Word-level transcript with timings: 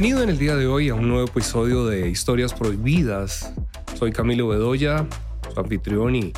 Bienvenido 0.00 0.22
en 0.22 0.30
el 0.30 0.38
día 0.38 0.54
de 0.54 0.68
hoy 0.68 0.90
a 0.90 0.94
un 0.94 1.08
nuevo 1.08 1.26
episodio 1.26 1.84
de 1.84 2.08
Historias 2.08 2.54
Prohibidas. 2.54 3.52
Soy 3.98 4.12
Camilo 4.12 4.46
Bedoya, 4.46 5.04
su 5.52 5.58
anfitrión 5.58 6.14
y 6.14 6.32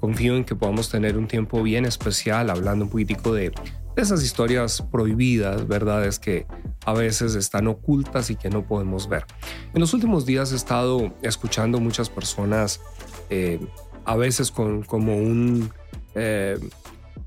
confío 0.00 0.36
en 0.36 0.44
que 0.44 0.54
podamos 0.54 0.90
tener 0.90 1.16
un 1.16 1.26
tiempo 1.26 1.62
bien 1.62 1.86
especial 1.86 2.50
hablando 2.50 2.84
un 2.84 2.90
poquitico 2.90 3.32
de, 3.32 3.52
esas 3.96 4.22
historias 4.22 4.82
prohibidas, 4.92 5.66
verdades 5.66 6.18
que 6.18 6.44
a 6.84 6.92
veces 6.92 7.36
están 7.36 7.68
ocultas 7.68 8.28
y 8.28 8.36
que 8.36 8.50
no 8.50 8.66
podemos 8.66 9.08
ver. 9.08 9.24
En 9.72 9.80
los 9.80 9.94
últimos 9.94 10.26
días 10.26 10.52
he 10.52 10.56
estado 10.56 11.14
escuchando 11.22 11.80
muchas 11.80 12.10
personas, 12.10 12.82
eh, 13.30 13.58
a 14.04 14.14
veces 14.16 14.50
con 14.50 14.82
como 14.82 15.16
un, 15.16 15.70
eh, 16.14 16.58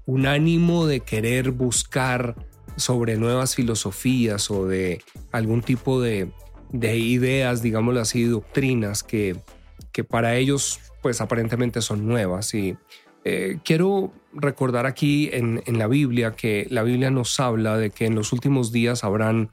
un 0.06 0.28
ánimo 0.28 0.86
de 0.86 1.00
querer 1.00 1.50
buscar 1.50 2.36
sobre 2.76 3.18
nuevas 3.18 3.56
filosofías 3.56 4.50
o 4.52 4.68
de 4.68 5.02
algún 5.32 5.62
tipo 5.62 6.02
de, 6.02 6.32
ideas, 6.72 7.62
digámoslo 7.62 8.00
así, 8.00 8.24
doctrinas 8.24 9.04
que, 9.04 9.36
que 9.92 10.04
para 10.04 10.36
ellos 10.36 10.80
pues 11.02 11.22
aparentemente 11.22 11.82
son 11.82 12.08
nuevas. 12.08 12.54
Y 12.54 12.78
eh, 13.24 13.60
quiero 13.64 14.14
recordar 14.34 14.86
aquí 14.86 15.30
en, 15.34 15.62
la 15.78 15.88
Biblia 15.88 16.32
que 16.32 16.68
la 16.70 16.84
Biblia 16.84 17.12
nos 17.12 17.40
habla 17.40 17.78
de 17.78 17.90
que 17.90 18.06
en 18.06 18.16
los 18.16 18.32
últimos 18.32 18.72
días 18.72 19.04
habrán 19.04 19.52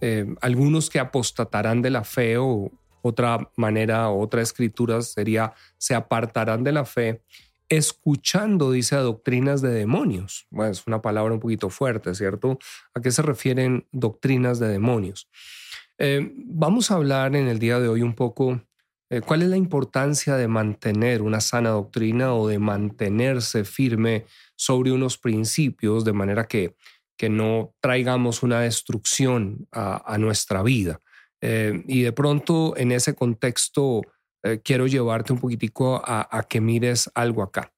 eh, 0.00 0.26
algunos 0.40 0.90
que 0.90 0.98
apostatarán 0.98 1.82
de 1.82 1.90
la 1.90 2.04
fe 2.04 2.36
o 2.38 2.70
otra 3.02 3.50
manera, 3.56 4.10
otra 4.10 4.42
escritura 4.42 5.00
sería 5.00 5.54
se 5.78 5.94
apartarán 5.94 6.64
de 6.64 6.72
la 6.72 6.84
fe 6.84 7.22
escuchando, 7.68 8.70
dice, 8.70 8.96
doctrinas 8.96 9.60
de 9.62 9.70
demonios. 9.70 10.46
Bueno, 10.50 10.72
es 10.72 10.86
una 10.86 11.02
palabra 11.02 11.34
un 11.34 11.40
poquito 11.40 11.70
fuerte, 11.70 12.14
¿cierto? 12.14 12.58
¿A 12.94 13.00
qué 13.00 13.10
se 13.10 13.22
refieren 13.22 13.86
doctrinas 13.92 14.58
de 14.58 14.68
demonios? 14.68 15.28
Eh, 15.98 16.32
vamos 16.36 16.90
a 16.90 16.94
hablar 16.94 17.34
en 17.36 17.48
el 17.48 17.58
día 17.58 17.80
de 17.80 17.88
hoy 17.88 18.02
un 18.02 18.14
poco 18.14 18.60
eh, 19.08 19.20
cuál 19.20 19.42
es 19.42 19.48
la 19.48 19.56
importancia 19.56 20.36
de 20.36 20.48
mantener 20.48 21.22
una 21.22 21.40
sana 21.40 21.70
doctrina 21.70 22.34
o 22.34 22.48
de 22.48 22.58
mantenerse 22.58 23.64
firme 23.64 24.26
sobre 24.56 24.90
unos 24.90 25.16
principios 25.16 26.04
de 26.04 26.12
manera 26.12 26.46
que, 26.46 26.74
que 27.16 27.28
no 27.28 27.74
traigamos 27.80 28.42
una 28.42 28.60
destrucción 28.60 29.68
a, 29.72 30.16
nuestra 30.18 30.62
vida. 30.62 31.00
Eh, 31.40 31.84
y 31.86 32.02
de 32.02 32.12
pronto 32.12 32.76
en 32.76 32.92
ese 32.92 33.14
contexto 33.14 34.02
eh, 34.46 34.60
quiero 34.62 34.86
llevarte 34.86 35.32
un 35.32 35.40
poquitico 35.40 36.00
a, 36.04 36.46
que 36.48 36.60
mires 36.60 37.10
algo 37.14 37.42
acá. 37.42 37.72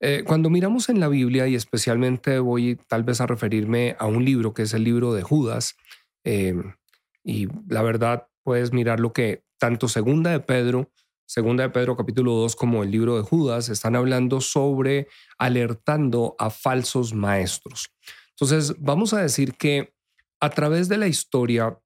Eh, 0.00 0.24
cuando 0.26 0.48
miramos 0.48 0.88
en 0.88 0.98
la 0.98 1.08
Biblia, 1.08 1.46
y 1.46 1.54
especialmente 1.54 2.38
voy 2.38 2.76
tal 2.88 3.04
vez 3.04 3.20
a 3.20 3.26
referirme 3.26 3.96
a 3.98 4.06
un 4.06 4.24
libro 4.24 4.54
que 4.54 4.62
es 4.62 4.72
el 4.72 4.84
libro 4.84 5.12
de 5.12 5.22
Judas, 5.22 5.76
em, 6.24 6.74
y 7.22 7.48
la 7.68 7.82
verdad 7.82 8.28
puedes 8.42 8.72
mirar 8.72 8.98
lo 8.98 9.12
que 9.12 9.44
tanto 9.58 9.88
Segunda 9.88 10.30
de 10.30 10.40
Pedro, 10.40 10.90
Segunda 11.26 11.64
de 11.64 11.70
Pedro 11.70 11.96
capítulo 11.96 12.32
2 12.34 12.56
como 12.56 12.82
el 12.82 12.90
libro 12.90 13.16
de 13.16 13.22
Judas 13.22 13.68
están 13.68 13.96
hablando 13.96 14.40
sobre 14.40 15.08
alertando 15.38 16.36
a 16.38 16.50
falsos 16.50 17.14
maestros. 17.14 17.90
Entonces, 18.30 18.76
vamos 18.78 19.12
a 19.12 19.20
decir 19.20 19.54
que 19.54 19.92
a 20.40 20.50
través 20.50 20.88
de 20.88 20.98
la 20.98 21.08
historia 21.08 21.78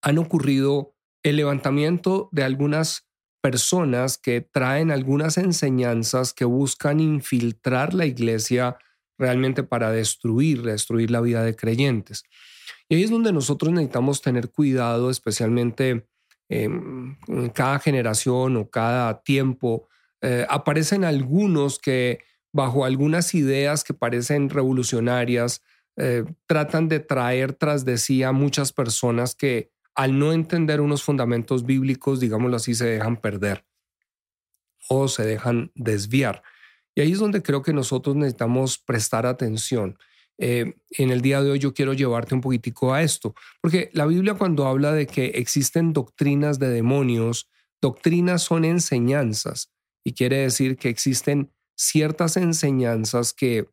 han 0.00 0.18
ocurrido 0.18 0.94
el 1.24 1.36
levantamiento 1.36 2.28
de 2.30 2.44
algunas 2.44 3.06
personas 3.46 4.18
que 4.18 4.40
traen 4.40 4.90
algunas 4.90 5.38
enseñanzas 5.38 6.32
que 6.32 6.44
buscan 6.44 6.98
infiltrar 6.98 7.94
la 7.94 8.04
iglesia 8.04 8.76
realmente 9.16 9.62
para 9.62 9.92
destruir, 9.92 10.62
destruir 10.62 11.12
la 11.12 11.20
vida 11.20 11.44
de 11.44 11.54
creyentes. 11.54 12.24
Y 12.88 12.96
ahí 12.96 13.04
es 13.04 13.10
donde 13.10 13.32
nosotros 13.32 13.72
necesitamos 13.72 14.20
tener 14.20 14.50
cuidado, 14.50 15.10
especialmente 15.10 16.08
en 16.48 17.16
cada 17.54 17.78
generación 17.78 18.56
o 18.56 18.68
cada 18.68 19.22
tiempo. 19.22 19.86
Eh, 20.22 20.44
aparecen 20.48 21.04
algunos 21.04 21.78
que 21.78 22.18
bajo 22.52 22.84
algunas 22.84 23.32
ideas 23.32 23.84
que 23.84 23.94
parecen 23.94 24.50
revolucionarias, 24.50 25.62
eh, 25.96 26.24
tratan 26.48 26.88
de 26.88 26.98
traer 26.98 27.52
tras 27.52 27.84
de 27.84 27.96
sí 27.96 28.24
a 28.24 28.32
muchas 28.32 28.72
personas 28.72 29.36
que 29.36 29.70
al 29.96 30.18
no 30.18 30.32
entender 30.32 30.80
unos 30.80 31.02
fundamentos 31.02 31.64
bíblicos, 31.64 32.20
digámoslo 32.20 32.56
así, 32.56 32.74
se 32.74 32.86
dejan 32.86 33.16
perder 33.16 33.66
o 34.88 35.08
se 35.08 35.24
dejan 35.24 35.72
desviar. 35.74 36.42
Y 36.94 37.00
ahí 37.00 37.12
es 37.12 37.18
donde 37.18 37.42
creo 37.42 37.62
que 37.62 37.72
nosotros 37.72 38.14
necesitamos 38.14 38.78
prestar 38.78 39.26
atención. 39.26 39.98
Eh, 40.38 40.74
en 40.90 41.10
el 41.10 41.22
día 41.22 41.42
de 41.42 41.50
hoy 41.50 41.58
yo 41.58 41.72
quiero 41.72 41.94
llevarte 41.94 42.34
un 42.34 42.42
poquitico 42.42 42.92
a 42.92 43.02
esto, 43.02 43.34
porque 43.62 43.90
la 43.94 44.04
Biblia 44.04 44.34
cuando 44.34 44.66
habla 44.66 44.92
de 44.92 45.06
que 45.06 45.26
existen 45.26 45.94
doctrinas 45.94 46.58
de 46.58 46.68
demonios, 46.68 47.48
doctrinas 47.80 48.42
son 48.42 48.66
enseñanzas 48.66 49.72
y 50.04 50.12
quiere 50.12 50.38
decir 50.38 50.76
que 50.76 50.90
existen 50.90 51.50
ciertas 51.74 52.36
enseñanzas 52.36 53.32
que 53.32 53.68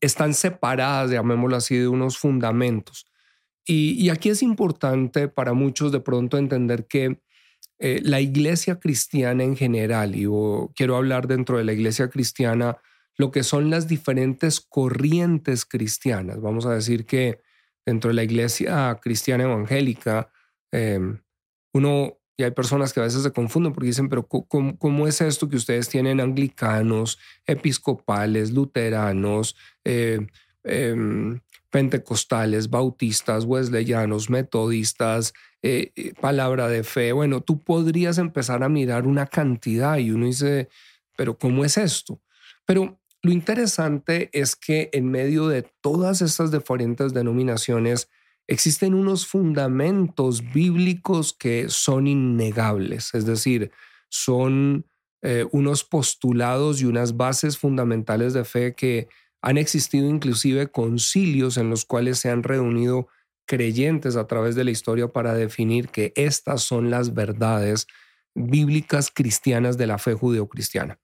están 0.00 0.34
separadas, 0.34 1.10
llamémoslo 1.10 1.56
así, 1.56 1.76
de 1.76 1.88
unos 1.88 2.18
fundamentos. 2.18 3.09
Y, 3.72 4.10
aquí 4.10 4.30
es 4.30 4.42
importante 4.42 5.28
para 5.28 5.52
muchos 5.52 5.92
de 5.92 6.00
pronto 6.00 6.36
entender 6.36 6.88
que 6.88 7.20
eh, 7.78 8.00
la 8.02 8.20
iglesia 8.20 8.80
cristiana 8.80 9.44
en 9.44 9.56
general, 9.56 10.16
y 10.16 10.26
quiero 10.74 10.96
hablar 10.96 11.28
dentro 11.28 11.56
de 11.56 11.62
la 11.62 11.72
iglesia 11.72 12.10
cristiana, 12.10 12.78
lo 13.16 13.30
que 13.30 13.44
son 13.44 13.70
las 13.70 13.86
diferentes 13.86 14.60
corrientes 14.60 15.64
cristianas. 15.64 16.40
Vamos 16.40 16.66
a 16.66 16.74
decir 16.74 17.06
que 17.06 17.42
dentro 17.86 18.08
de 18.08 18.14
la 18.14 18.24
iglesia 18.24 18.98
cristiana 19.00 19.44
evangélica, 19.44 20.32
em, 20.72 21.20
uno, 21.72 22.18
y 22.36 22.42
hay 22.42 22.50
personas 22.50 22.92
que 22.92 22.98
a 22.98 23.04
veces 23.04 23.22
se 23.22 23.30
confunden 23.30 23.72
porque 23.72 23.86
dicen, 23.86 24.08
pero 24.08 24.26
¿cómo, 24.26 24.76
cómo 24.78 25.06
es 25.06 25.20
esto 25.20 25.48
que 25.48 25.56
ustedes 25.56 25.88
tienen 25.88 26.20
anglicanos, 26.20 27.20
episcopales, 27.46 28.50
luteranos? 28.50 29.54
Eh, 29.84 30.26
em, 30.64 31.40
pentecostales, 31.70 32.68
bautistas, 32.68 33.44
wesleyanos, 33.44 34.28
metodistas, 34.28 35.32
eh, 35.62 35.92
eh, 35.96 36.12
palabra 36.20 36.68
de 36.68 36.84
fe. 36.84 37.12
Bueno, 37.12 37.40
tú 37.40 37.58
podrías 37.58 38.18
empezar 38.18 38.62
a 38.62 38.68
mirar 38.68 39.06
una 39.06 39.26
cantidad 39.26 39.98
y 39.98 40.10
uno 40.10 40.26
dice, 40.26 40.68
pero 41.16 41.38
¿cómo 41.38 41.64
es 41.64 41.76
esto? 41.76 42.20
Pero 42.66 43.00
lo 43.22 43.32
interesante 43.32 44.30
es 44.32 44.56
que 44.56 44.88
en 44.92 45.10
medio 45.10 45.48
de 45.48 45.62
todas 45.80 46.22
estas 46.22 46.50
diferentes 46.50 47.12
denominaciones 47.12 48.08
existen 48.46 48.94
unos 48.94 49.26
fundamentos 49.26 50.42
bíblicos 50.52 51.32
que 51.32 51.68
son 51.68 52.06
innegables, 52.06 53.14
es 53.14 53.24
decir, 53.24 53.70
son 54.08 54.86
eh, 55.22 55.46
unos 55.52 55.84
postulados 55.84 56.80
y 56.80 56.86
unas 56.86 57.16
bases 57.16 57.58
fundamentales 57.58 58.32
de 58.32 58.44
fe 58.44 58.74
que 58.74 59.08
han 59.42 59.58
existido 59.58 60.08
inclusive 60.08 60.70
concilios 60.70 61.56
en 61.56 61.70
los 61.70 61.84
cuales 61.84 62.18
se 62.18 62.30
han 62.30 62.42
reunido 62.42 63.08
creyentes 63.46 64.16
a 64.16 64.26
través 64.26 64.54
de 64.54 64.64
la 64.64 64.70
historia 64.70 65.08
para 65.08 65.34
definir 65.34 65.88
que 65.88 66.12
estas 66.14 66.62
son 66.62 66.90
las 66.90 67.14
verdades 67.14 67.86
bíblicas 68.34 69.10
cristianas 69.12 69.76
de 69.76 69.86
la 69.86 69.98
fe 69.98 70.14
judeocristiana. 70.14 70.98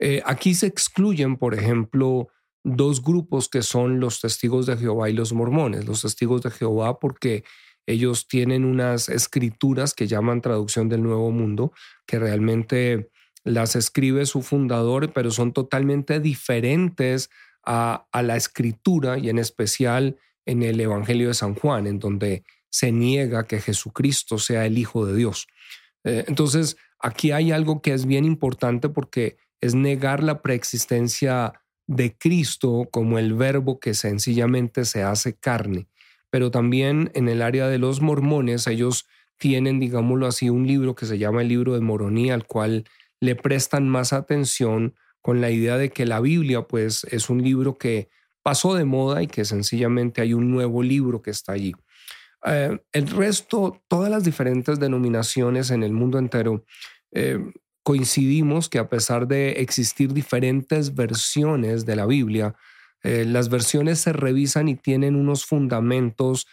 Eh, 0.00 0.22
aquí 0.26 0.54
se 0.54 0.66
excluyen, 0.66 1.36
por 1.36 1.54
ejemplo, 1.54 2.28
dos 2.64 3.02
grupos 3.02 3.48
que 3.48 3.62
son 3.62 4.00
los 4.00 4.20
testigos 4.20 4.66
de 4.66 4.76
Jehová 4.76 5.08
y 5.08 5.12
los 5.12 5.32
mormones. 5.32 5.86
Los 5.86 6.02
testigos 6.02 6.42
de 6.42 6.50
Jehová 6.50 6.98
porque 6.98 7.44
ellos 7.86 8.26
tienen 8.26 8.64
unas 8.64 9.08
escrituras 9.08 9.94
que 9.94 10.06
llaman 10.06 10.40
traducción 10.40 10.88
del 10.88 11.02
Nuevo 11.02 11.30
Mundo, 11.30 11.72
que 12.06 12.18
realmente 12.18 13.10
las 13.44 13.76
escribe 13.76 14.24
su 14.24 14.42
fundador, 14.42 15.12
pero 15.12 15.30
son 15.30 15.52
totalmente 15.52 16.18
diferentes 16.18 17.30
a, 17.66 18.06
la 18.12 18.36
escritura 18.36 19.18
y 19.18 19.28
en 19.28 19.38
especial 19.38 20.16
en 20.46 20.62
el 20.62 20.80
Evangelio 20.80 21.28
de 21.28 21.34
San 21.34 21.54
Juan, 21.54 21.86
en 21.86 21.98
donde 21.98 22.44
se 22.70 22.92
niega 22.92 23.46
que 23.46 23.60
Jesucristo 23.60 24.38
sea 24.38 24.66
el 24.66 24.78
Hijo 24.78 25.06
de 25.06 25.14
Dios. 25.14 25.46
Eh, 26.04 26.24
entonces, 26.28 26.76
aquí 26.98 27.30
hay 27.32 27.52
algo 27.52 27.80
que 27.80 27.92
es 27.92 28.06
bien 28.06 28.24
importante 28.24 28.88
porque 28.88 29.36
es 29.60 29.74
negar 29.74 30.22
la 30.22 30.42
preexistencia 30.42 31.54
de 31.86 32.16
Cristo 32.16 32.88
como 32.90 33.18
el 33.18 33.34
verbo 33.34 33.78
que 33.78 33.94
sencillamente 33.94 34.84
se 34.84 35.02
hace 35.02 35.34
carne. 35.34 35.86
Pero 36.30 36.50
también 36.50 37.10
en 37.14 37.28
el 37.28 37.42
área 37.42 37.68
de 37.68 37.78
los 37.78 38.00
mormones, 38.00 38.66
ellos 38.66 39.06
tienen, 39.38 39.80
digámoslo 39.80 40.26
así, 40.26 40.50
un 40.50 40.66
libro 40.66 40.94
que 40.94 41.06
se 41.06 41.18
llama 41.18 41.42
el 41.42 41.48
libro 41.48 41.74
de 41.74 41.80
Moronía, 41.80 42.34
al 42.34 42.46
cual 42.46 42.84
le 43.20 43.36
prestan 43.36 43.88
más 43.88 44.12
atención 44.12 44.94
con 45.24 45.40
la 45.40 45.50
idea 45.50 45.78
de 45.78 45.88
que 45.88 46.04
la 46.04 46.20
Biblia 46.20 46.68
pues 46.68 47.04
es 47.04 47.30
un 47.30 47.42
libro 47.42 47.78
que 47.78 48.10
pasó 48.42 48.74
de 48.74 48.84
moda 48.84 49.22
y 49.22 49.26
que 49.26 49.46
sencillamente 49.46 50.20
hay 50.20 50.34
un 50.34 50.50
nuevo 50.50 50.82
libro 50.82 51.22
que 51.22 51.30
está 51.30 51.52
allí. 51.52 51.72
Eh, 52.44 52.78
el 52.92 53.08
resto, 53.08 53.82
todas 53.88 54.10
las 54.10 54.22
diferentes 54.22 54.78
denominaciones 54.78 55.70
en 55.70 55.82
el 55.82 55.92
mundo 55.92 56.18
entero, 56.18 56.66
eh, 57.10 57.38
coincidimos 57.82 58.68
que 58.68 58.78
a 58.78 58.90
pesar 58.90 59.26
de 59.26 59.52
existir 59.52 60.12
diferentes 60.12 60.94
versiones 60.94 61.86
de 61.86 61.96
la 61.96 62.04
Biblia, 62.04 62.54
eh, 63.02 63.24
las 63.24 63.48
versiones 63.48 64.00
se 64.00 64.12
revisan 64.12 64.68
y 64.68 64.74
tienen 64.76 65.16
unos 65.16 65.46
fundamentos 65.46 66.46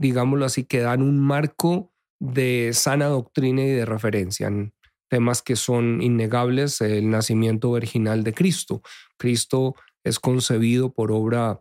digámoslo 0.00 0.44
así, 0.44 0.64
que 0.64 0.80
dan 0.80 1.02
un 1.02 1.20
marco 1.20 1.92
de 2.18 2.72
sana 2.72 3.06
doctrina 3.06 3.62
y 3.62 3.70
de 3.70 3.84
referencia 3.84 4.48
en 4.48 4.72
temas 5.08 5.42
que 5.42 5.56
son 5.56 6.02
innegables, 6.02 6.80
el 6.80 7.10
nacimiento 7.10 7.72
virginal 7.72 8.24
de 8.24 8.34
Cristo. 8.34 8.82
Cristo 9.16 9.74
es 10.04 10.18
concebido 10.18 10.92
por 10.92 11.12
obra 11.12 11.60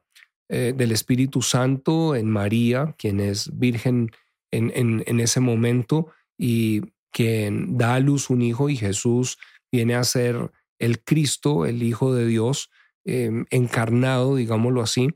eh, 0.49 0.73
del 0.75 0.91
Espíritu 0.91 1.41
Santo 1.41 2.15
en 2.15 2.29
María, 2.29 2.95
quien 2.97 3.19
es 3.19 3.57
virgen 3.57 4.11
en, 4.51 4.71
en, 5.05 5.19
ese 5.19 5.41
momento 5.41 6.07
y 6.37 6.81
quien 7.11 7.77
da 7.77 7.95
a 7.95 7.99
luz 7.99 8.29
un 8.29 8.41
hijo 8.41 8.69
y 8.69 8.77
Jesús 8.77 9.37
viene 9.71 9.95
a 9.95 10.03
ser 10.05 10.51
el 10.79 11.03
Cristo, 11.03 11.65
el 11.65 11.83
Hijo 11.83 12.13
de 12.13 12.25
Dios, 12.25 12.69
em, 13.03 13.45
encarnado, 13.49 14.35
digámoslo 14.35 14.81
así. 14.81 15.09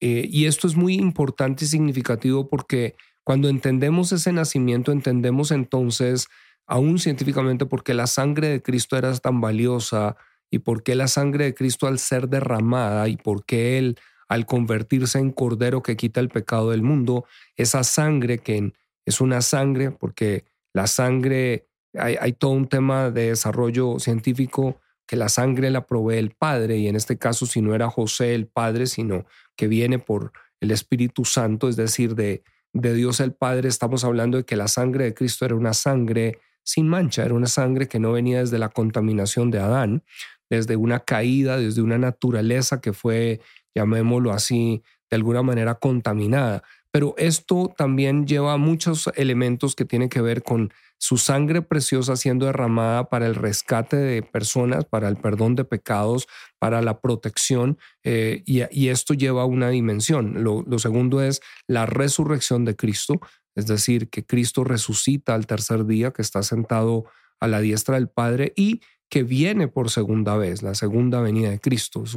Eh, 0.00 0.26
y 0.28 0.46
esto 0.46 0.66
es 0.66 0.74
muy 0.74 0.94
importante 0.94 1.64
y 1.64 1.68
significativo 1.68 2.48
porque 2.48 2.96
cuando 3.24 3.48
entendemos 3.48 4.10
ese 4.10 4.32
nacimiento, 4.32 4.90
entendemos 4.90 5.52
entonces, 5.52 6.26
aún 6.72 6.98
científicamente, 6.98 7.66
por 7.66 7.84
qué 7.84 7.92
la 7.92 8.06
sangre 8.06 8.48
de 8.48 8.62
Cristo 8.62 8.96
era 8.96 9.14
tan 9.18 9.42
valiosa 9.42 10.16
y 10.50 10.60
por 10.60 10.82
qué 10.82 10.94
la 10.94 11.06
sangre 11.06 11.44
de 11.44 11.54
Cristo 11.54 11.86
al 11.86 11.98
ser 11.98 12.30
derramada 12.30 13.08
y 13.08 13.18
por 13.18 13.44
qué 13.44 13.76
Él 13.76 13.98
al 14.26 14.46
convertirse 14.46 15.18
en 15.18 15.32
cordero 15.32 15.82
que 15.82 15.98
quita 15.98 16.20
el 16.20 16.30
pecado 16.30 16.70
del 16.70 16.80
mundo, 16.80 17.26
esa 17.56 17.84
sangre 17.84 18.38
que 18.38 18.72
es 19.04 19.20
una 19.20 19.42
sangre, 19.42 19.90
porque 19.90 20.46
la 20.72 20.86
sangre, 20.86 21.68
hay, 21.92 22.32
todo 22.32 22.52
un 22.52 22.66
tema 22.66 23.10
de 23.10 23.28
desarrollo 23.28 23.98
científico 23.98 24.80
que 25.06 25.16
la 25.16 25.28
sangre 25.28 25.70
la 25.70 25.86
provee 25.86 26.16
el 26.16 26.30
Padre, 26.30 26.78
y 26.78 26.88
en 26.88 26.96
este 26.96 27.18
caso 27.18 27.44
si 27.44 27.60
no 27.60 27.74
era 27.74 27.90
José 27.90 28.34
el 28.34 28.46
Padre, 28.46 28.86
sino 28.86 29.26
que 29.56 29.68
viene 29.68 29.98
por 29.98 30.32
el 30.60 30.70
Espíritu 30.70 31.26
Santo, 31.26 31.68
es 31.68 31.76
decir, 31.76 32.14
de, 32.14 32.42
de 32.72 32.94
Dios 32.94 33.20
el 33.20 33.34
Padre, 33.34 33.68
estamos 33.68 34.04
hablando 34.04 34.38
de 34.38 34.44
que 34.44 34.56
la 34.56 34.68
sangre 34.68 35.04
de 35.04 35.12
Cristo 35.12 35.44
era 35.44 35.54
una 35.54 35.74
sangre 35.74 36.38
sin 36.64 36.88
mancha, 36.88 37.24
era 37.24 37.34
una 37.34 37.46
sangre 37.46 37.88
que 37.88 37.98
no 37.98 38.12
venía 38.12 38.40
desde 38.40 38.58
la 38.58 38.68
contaminación 38.68 39.50
de 39.50 39.58
Adán, 39.58 40.04
desde 40.50 40.76
una 40.76 41.00
caída, 41.00 41.56
desde 41.56 41.82
una 41.82 41.98
naturaleza 41.98 42.80
que 42.80 42.92
fue 42.92 43.40
llamémoslo 43.74 44.32
así, 44.32 44.82
de 45.10 45.16
alguna 45.16 45.42
manera 45.42 45.74
contaminada. 45.76 46.62
Pero 46.90 47.14
esto 47.16 47.72
también 47.76 48.26
lleva 48.26 48.56
muchos 48.58 49.10
elementos 49.16 49.74
que 49.74 49.86
tienen 49.86 50.10
que 50.10 50.20
ver 50.20 50.42
con 50.42 50.72
su 50.98 51.16
sangre 51.16 51.62
preciosa 51.62 52.16
siendo 52.16 52.46
derramada 52.46 53.08
para 53.08 53.26
el 53.26 53.34
rescate 53.34 53.96
de 53.96 54.22
personas, 54.22 54.84
para 54.84 55.08
el 55.08 55.16
perdón 55.16 55.56
de 55.56 55.64
pecados, 55.64 56.28
para 56.58 56.80
la 56.80 57.00
protección, 57.00 57.78
eh, 58.04 58.42
y, 58.46 58.88
esto 58.88 59.14
lleva 59.14 59.42
a 59.42 59.46
una 59.46 59.70
dimensión. 59.70 60.44
Lo, 60.44 60.62
lo 60.66 60.78
segundo 60.78 61.22
es 61.22 61.40
la 61.66 61.86
resurrección 61.86 62.64
de 62.64 62.76
Cristo, 62.76 63.20
es 63.54 63.66
decir, 63.66 64.08
que 64.08 64.24
Cristo 64.24 64.64
resucita 64.64 65.34
al 65.34 65.46
tercer 65.46 65.86
día, 65.86 66.12
que 66.12 66.22
está 66.22 66.42
sentado 66.42 67.04
a 67.40 67.48
la 67.48 67.60
diestra 67.60 67.96
del 67.96 68.08
Padre 68.08 68.52
y 68.56 68.80
que 69.08 69.24
viene 69.24 69.68
por 69.68 69.90
segunda 69.90 70.36
vez, 70.36 70.62
la 70.62 70.74
segunda 70.74 71.20
venida 71.20 71.50
de 71.50 71.60
Cristo. 71.60 72.04
Es, 72.04 72.14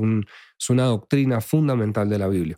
una 0.70 0.86
doctrina 0.86 1.42
fundamental 1.42 2.08
de 2.08 2.20
la 2.20 2.28
Biblia. 2.28 2.58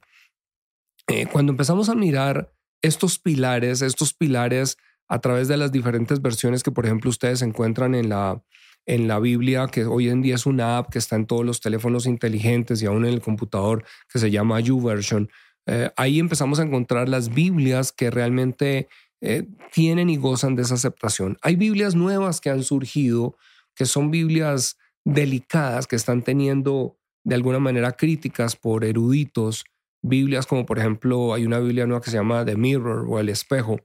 Eh, 1.08 1.26
cuando 1.26 1.52
empezamos 1.52 1.90
a 1.90 1.96
mirar 1.96 2.54
estos 2.84 3.18
pilares, 3.18 3.82
estos 3.82 4.14
pilares 4.14 4.78
a 5.08 5.20
través 5.20 5.48
de 5.48 5.58
las 5.58 5.72
diferentes 5.72 6.22
versiones 6.22 6.62
que, 6.62 6.72
por 6.72 6.86
ejemplo, 6.86 7.10
ustedes 7.10 7.42
encuentran 7.42 7.96
en 7.96 8.10
la, 8.10 8.44
en 8.86 9.08
la 9.08 9.20
Biblia, 9.20 9.68
que 9.68 9.86
hoy 9.86 10.10
en 10.10 10.22
día 10.22 10.36
es 10.36 10.46
una 10.46 10.78
app 10.78 10.92
que 10.92 11.00
está 11.00 11.16
en 11.16 11.26
todos 11.26 11.46
los 11.46 11.60
teléfonos 11.60 12.06
inteligentes 12.06 12.82
y 12.82 12.86
aún 12.86 13.06
en 13.06 13.14
el 13.14 13.22
computador, 13.22 13.86
que 14.12 14.20
se 14.20 14.30
llama 14.30 14.60
YouVersion, 14.60 15.30
eh, 15.68 15.92
ahí 15.98 16.20
empezamos 16.20 16.60
a 16.60 16.64
encontrar 16.64 17.10
las 17.10 17.30
Biblias 17.30 17.92
que 17.92 18.10
realmente 18.10 18.88
eh, 19.22 19.48
tienen 19.72 20.10
y 20.10 20.18
gozan 20.18 20.56
de 20.56 20.62
esa 20.62 20.76
aceptación. 20.76 21.38
Hay 21.42 21.56
Biblias 21.56 21.94
nuevas 21.94 22.40
que 22.40 22.50
han 22.50 22.64
surgido 22.64 23.36
que 23.76 23.86
son 23.86 24.10
Biblias 24.10 24.78
delicadas 25.04 25.86
que 25.86 25.96
están 25.96 26.24
teniendo 26.24 26.98
de 27.24 27.36
alguna 27.36 27.60
manera 27.60 27.92
críticas 27.92 28.56
por 28.56 28.86
eruditos, 28.86 29.66
Biblias 30.02 30.48
como 30.48 30.66
por 30.66 30.80
ejemplo 30.80 31.34
hay 31.34 31.46
una 31.46 31.60
Biblia 31.60 31.86
nueva 31.86 32.02
que 32.02 32.12
se 32.12 32.18
llama 32.18 32.46
The 32.46 32.56
Mirror 32.56 33.06
o 33.10 33.20
El 33.20 33.30
Espejo, 33.30 33.80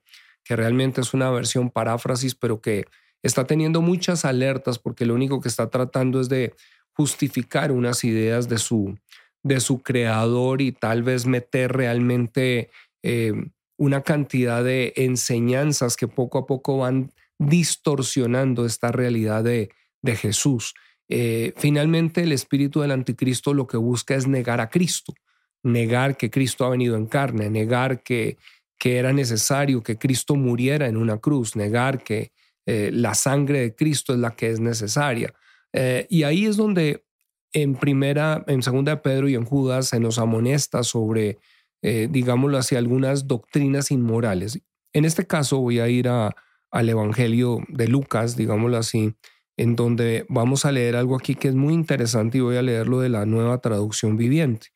que 0.45 0.57
realmente 0.57 1.01
es 1.01 1.15
una 1.15 1.31
versión 1.31 1.71
paráfrasis, 1.71 2.35
pero 2.35 2.61
que 2.61 2.87
está 3.23 3.45
teniendo 3.45 3.83
muchas 3.83 4.25
alertas 4.25 4.79
porque 4.79 5.07
lo 5.07 5.15
único 5.15 5.41
que 5.41 5.49
está 5.49 5.71
tratando 5.71 6.21
es 6.21 6.29
de 6.29 6.55
justificar 6.93 7.73
unas 7.73 8.05
ideas 8.05 8.49
de 8.49 8.59
su, 8.59 8.97
de 9.43 9.61
su 9.61 9.83
creador 9.83 10.61
y 10.61 10.73
tal 10.73 11.03
vez 11.03 11.27
meter 11.27 11.73
realmente 11.73 12.71
eh, 13.03 13.33
una 13.77 14.03
cantidad 14.03 14.63
de 14.63 14.93
enseñanzas 14.97 15.97
que 15.97 16.09
poco 16.09 16.39
a 16.39 16.47
poco 16.47 16.79
van 16.79 17.13
distorsionando 17.39 18.65
esta 18.65 18.93
realidad 18.93 19.43
de, 19.43 19.71
de 20.03 20.17
Jesús. 20.17 20.75
Eh, 21.09 21.53
finalmente, 21.57 22.23
el 22.23 22.33
espíritu 22.33 22.81
del 22.81 22.93
anticristo 22.93 23.55
lo 23.55 23.67
que 23.67 23.77
busca 23.77 24.15
es 24.15 24.27
negar 24.27 24.61
a 24.61 24.71
Cristo, 24.71 25.15
negar 25.63 26.17
que 26.17 26.31
Cristo 26.31 26.65
ha 26.65 26.71
venido 26.71 26.97
en 26.97 27.07
carne, 27.07 27.51
negar 27.51 28.03
que, 28.03 28.39
que 28.79 28.97
era 28.97 29.13
necesario 29.13 29.83
que 29.83 29.99
Cristo 29.99 30.37
muriera 30.37 30.87
en 30.87 30.97
una 30.97 31.19
cruz, 31.19 31.57
negar 31.57 32.03
que 32.03 32.33
eh, 32.67 32.91
la 32.93 33.15
sangre 33.15 33.61
de 33.61 33.75
Cristo 33.75 34.13
es 34.13 34.21
la 34.21 34.35
que 34.37 34.51
es 34.51 34.61
necesaria. 34.61 35.35
Eh, 35.73 36.07
y 36.09 36.23
ahí 36.23 36.47
es 36.47 36.57
donde 36.57 37.05
en 37.53 37.75
primera, 37.75 38.45
en 38.47 38.63
segunda 38.63 38.93
de 38.93 38.97
Pedro 38.99 39.29
y 39.29 39.35
en 39.35 39.45
Judas 39.45 39.89
se 39.89 40.01
nos 40.01 40.19
amonesta 40.19 40.83
sobre, 40.83 41.39
digámoslo 41.83 42.59
así, 42.59 42.77
algunas 42.77 43.27
doctrinas 43.27 43.91
inmorales. 43.91 44.61
En 44.93 45.05
este 45.05 45.27
caso 45.27 45.59
voy 45.59 45.81
a 45.81 45.89
ir 45.89 46.09
a, 46.09 46.35
al 46.71 46.89
Evangelio 46.89 47.61
de 47.69 47.89
Lucas, 47.89 48.37
digámoslo 48.37 48.79
así, 48.79 49.15
en 49.57 49.77
donde 49.77 50.25
vamos 50.29 50.65
a 50.65 50.73
leer 50.73 50.97
algo 50.97 51.15
aquí 51.17 51.35
que 51.35 51.49
es 51.49 51.55
muy 51.55 51.75
interesante 51.75 52.39
y 52.39 52.41
voy 52.41 52.57
a 52.57 52.63
leerlo 52.63 53.01
de 53.01 53.11
la 53.11 53.27
nueva 53.27 53.61
traducción 53.61 54.17
viviente. 54.17 54.69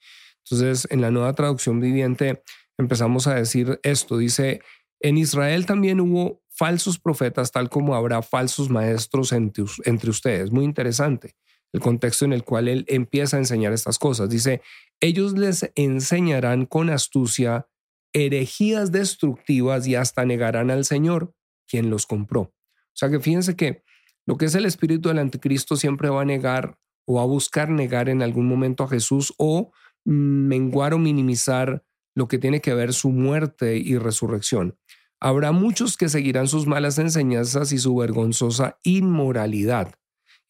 Entonces, 0.45 0.87
en 0.91 1.01
la 1.01 1.11
nueva 1.11 1.33
traducción 1.33 1.81
viviente 1.81 2.43
empezamos 2.79 3.27
a 3.27 3.35
decir 3.35 3.81
esto, 3.83 4.19
dice, 4.19 4.61
en 5.01 5.17
Israel 5.17 5.65
también 5.65 6.01
hubo 6.01 6.43
falsos 6.51 6.99
profetas, 6.99 7.53
tal 7.53 7.71
como 7.71 7.95
habrá 7.95 8.23
falsos 8.23 8.69
maestros 8.69 9.33
entre 9.33 10.11
ustedes. 10.11 10.51
Muy 10.51 10.65
interesante 10.65 11.35
el 11.73 11.81
contexto 11.81 12.25
en 12.25 12.33
el 12.33 12.45
cual 12.45 12.69
él 12.69 12.85
empieza 12.89 13.37
a 13.37 13.41
enseñar 13.41 13.73
estas 13.73 13.99
cosas. 13.99 14.29
Dice, 14.29 14.63
ellos 15.01 15.33
les 15.33 15.71
enseñarán 15.75 16.67
con 16.67 16.91
astucia 16.91 17.69
herejías 18.13 18.93
destructivas 18.93 19.87
y 19.87 19.95
hasta 19.95 20.25
negarán 20.25 20.71
al 20.71 20.85
Señor, 20.85 21.35
quien 21.69 21.91
los 21.91 22.07
compró. 22.07 22.41
O 22.41 22.53
sea 22.95 23.11
que 23.11 23.21
fíjense 23.21 23.57
que 23.57 23.83
lo 24.25 24.37
que 24.37 24.47
es 24.47 24.55
el 24.55 24.65
espíritu 24.65 25.09
del 25.09 25.19
anticristo 25.19 25.77
siempre 25.77 26.09
va 26.09 26.23
a 26.23 26.25
negar 26.25 26.79
o 27.07 27.21
a 27.21 27.27
buscar 27.27 27.69
negar 27.69 28.09
en 28.09 28.23
algún 28.23 28.49
momento 28.49 28.85
a 28.85 28.89
Jesús 28.89 29.35
o 29.37 29.71
menguar 30.05 30.95
o 30.95 30.99
minimizar 30.99 31.85
lo 32.15 32.27
que 32.27 32.39
tiene 32.39 32.61
que 32.61 32.75
ver 32.75 32.93
su 32.95 33.11
muerte 33.11 33.77
y 33.77 33.99
resurrección. 33.99 34.79
Habrá 35.21 35.53
muchos 35.53 35.97
que 35.97 36.09
seguirán 36.09 36.49
sus 36.49 36.67
malas 36.67 36.99
enseñanzas 36.99 37.73
y 37.73 37.79
su 37.79 37.95
vergonzosa 37.95 38.79
inmoralidad. 38.83 39.95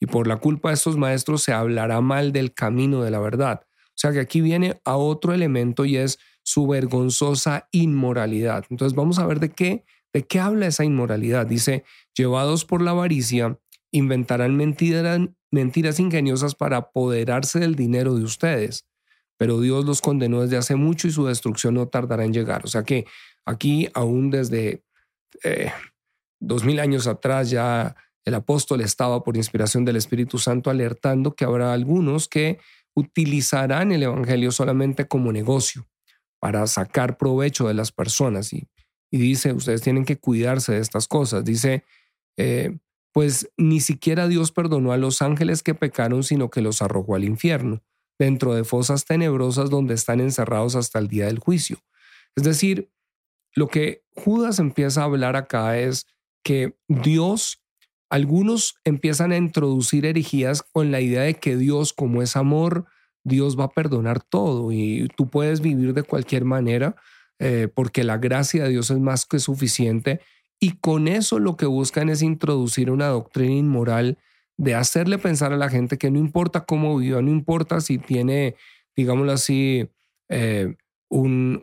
Y 0.01 0.07
por 0.07 0.27
la 0.27 0.37
culpa 0.37 0.69
de 0.69 0.75
estos 0.75 0.97
maestros 0.97 1.43
se 1.43 1.53
hablará 1.53 2.01
mal 2.01 2.33
del 2.33 2.53
camino 2.53 3.03
de 3.03 3.11
la 3.11 3.19
verdad. 3.19 3.63
O 3.65 3.99
sea 3.99 4.13
que 4.13 4.21
aquí 4.21 4.41
viene 4.41 4.81
a 4.85 4.97
otro 4.97 5.33
elemento 5.33 5.85
y 5.85 5.97
es 5.97 6.19
su 6.43 6.67
vergonzosa 6.67 7.69
inmoralidad. 7.73 8.65
Entonces 8.71 8.95
vamos 8.95 9.19
a 9.19 9.27
ver 9.27 9.41
de 9.41 9.51
qué, 9.51 9.85
de 10.13 10.27
qué 10.27 10.39
habla 10.39 10.67
esa 10.67 10.85
inmoralidad. 10.85 11.47
Dice, 11.47 11.85
llevados 12.15 12.65
por 12.65 12.83
la 12.83 12.91
avaricia, 12.91 13.59
inventarán 13.91 14.55
mentiras, 14.57 15.21
mentiras 15.51 15.99
ingeniosas 15.99 16.55
para 16.55 16.77
apoderarse 16.77 17.59
del 17.59 17.75
dinero 17.75 18.15
de 18.15 18.23
ustedes. 18.23 18.87
Pero 19.39 19.61
Dios 19.61 19.85
los 19.85 20.03
condenó 20.03 20.43
desde 20.43 20.57
hace 20.57 20.77
mucho 20.77 21.09
y 21.09 21.13
su 21.13 21.27
destrucción 21.27 21.75
no 21.75 21.89
tardará 21.89 22.25
en 22.25 22.33
llegar. 22.33 22.65
O 22.65 22.69
sea 22.69 22.85
que 22.85 23.07
aquí, 23.45 23.89
aún 23.95 24.31
desde 24.31 24.85
eh, 25.43 25.73
dos 26.39 26.65
mil 26.65 26.81
años 26.81 27.07
atrás, 27.07 27.51
ya 27.51 27.97
el 28.27 28.35
apóstol 28.35 28.83
estaba 28.83 29.23
por 29.23 29.37
inspiración 29.37 29.85
del 29.85 29.97
Espíritu 29.97 30.39
Santo 30.39 30.69
alertando 30.69 31.35
que 31.35 31.45
habrá 31.45 31.73
algunos 31.73 32.29
que 32.29 32.59
utilizarán 32.95 33.93
el 33.93 34.03
Evangelio 34.03 34.51
solamente 34.51 35.07
como 35.07 35.33
negocio 35.33 35.87
para 36.41 36.67
sacar 36.67 37.19
provecho 37.19 37.69
de 37.69 37.75
las 37.75 37.93
personas. 37.93 38.53
Y, 38.53 38.69
y 39.11 39.19
dice, 39.19 39.53
ustedes 39.53 39.81
tienen 39.81 40.05
que 40.05 40.19
cuidarse 40.19 40.73
de 40.73 40.81
estas 40.81 41.07
cosas. 41.07 41.45
Dice, 41.45 41.85
eh, 42.37 42.77
pues 43.13 43.49
ni 43.57 43.81
siquiera 43.81 44.29
Dios 44.29 44.53
perdonó 44.53 44.93
a 44.93 44.97
los 44.97 45.23
ángeles 45.23 45.63
que 45.63 45.75
pecaron, 45.75 46.23
sino 46.23 46.51
que 46.51 46.61
los 46.61 46.83
arrojó 46.83 47.15
al 47.15 47.25
infierno, 47.25 47.83
dentro 48.19 48.55
de 48.55 48.65
fosas 48.65 49.05
tenebrosas 49.05 49.71
donde 49.71 49.95
están 49.95 50.21
encerrados 50.21 50.75
hasta 50.75 50.99
el 50.99 51.09
día 51.09 51.27
del 51.27 51.39
juicio. 51.39 51.79
Es 52.35 52.43
decir, 52.43 52.91
lo 53.55 53.69
que 53.69 54.05
Judas 54.15 54.59
empieza 54.59 55.03
a 55.03 55.05
hablar 55.05 55.37
acá 55.37 55.79
es 55.79 56.07
que 56.45 56.77
Dios, 56.89 57.63
algunos 58.11 58.77
empiezan 58.85 59.33
a 59.33 59.37
introducir 59.37 60.07
herejías 60.07 60.63
con 60.63 60.91
la 60.91 61.01
idea 61.01 61.23
de 61.23 61.35
que 61.35 61.57
Dios, 61.57 61.93
como 61.93 62.23
es 62.23 62.37
amor, 62.37 62.87
Dios 63.25 63.59
va 63.59 63.65
a 63.65 63.71
perdonar 63.71 64.23
todo 64.23 64.71
y 64.73 65.09
tú 65.17 65.29
puedes 65.29 65.61
vivir 65.61 65.95
de 65.95 66.03
cualquier 66.05 66.45
manera. 66.45 66.97
eh, 67.39 67.69
porque 67.75 68.03
la 68.03 68.17
gracia 68.17 68.65
de 68.65 68.71
Dios 68.71 68.91
es 68.91 68.99
más 68.99 69.27
que 69.27 69.39
suficiente. 69.39 70.21
Y 70.59 70.79
con 70.79 71.07
eso 71.07 71.39
lo 71.39 71.57
que 71.57 71.67
buscan 71.67 72.09
es 72.09 72.23
introducir 72.23 72.91
una 72.91 73.09
doctrina 73.09 73.55
inmoral 73.55 74.19
de 74.57 74.75
hacerle 74.75 75.19
pensar 75.19 75.53
a 75.53 75.59
la 75.59 75.69
gente 75.69 75.99
que 75.99 76.11
no 76.11 76.19
importa 76.19 76.65
cómo 76.65 76.97
viva, 76.97 77.21
no 77.21 77.31
importa 77.31 77.81
si 77.81 77.99
tiene, 77.99 78.57
digámoslo 78.97 79.33
así, 79.33 79.91
eh, 80.31 80.77
un, 81.11 81.61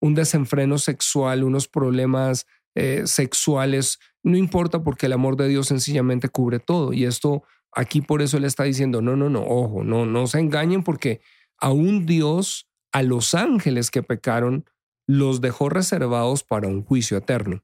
un, 0.00 0.14
desenfreno 0.14 0.76
sexual, 0.78 1.44
unos 1.44 1.66
problemas 1.66 2.46
eh, 2.74 3.02
sexuales, 3.06 3.98
no 4.22 4.36
importa 4.36 4.82
porque 4.82 5.06
el 5.06 5.12
amor 5.12 5.36
de 5.36 5.48
Dios 5.48 5.68
sencillamente 5.68 6.28
cubre 6.28 6.58
todo. 6.58 6.92
Y 6.92 7.04
esto 7.04 7.42
aquí 7.72 8.00
por 8.00 8.22
eso 8.22 8.38
le 8.38 8.46
está 8.46 8.64
diciendo, 8.64 9.00
no, 9.00 9.16
no, 9.16 9.30
no, 9.30 9.42
ojo, 9.42 9.84
no, 9.84 10.06
no 10.06 10.26
se 10.26 10.40
engañen 10.40 10.82
porque 10.82 11.20
aún 11.58 12.06
Dios 12.06 12.68
a 12.92 13.02
los 13.02 13.34
ángeles 13.34 13.90
que 13.90 14.02
pecaron 14.02 14.64
los 15.06 15.40
dejó 15.40 15.68
reservados 15.68 16.42
para 16.42 16.68
un 16.68 16.84
juicio 16.84 17.16
eterno. 17.16 17.62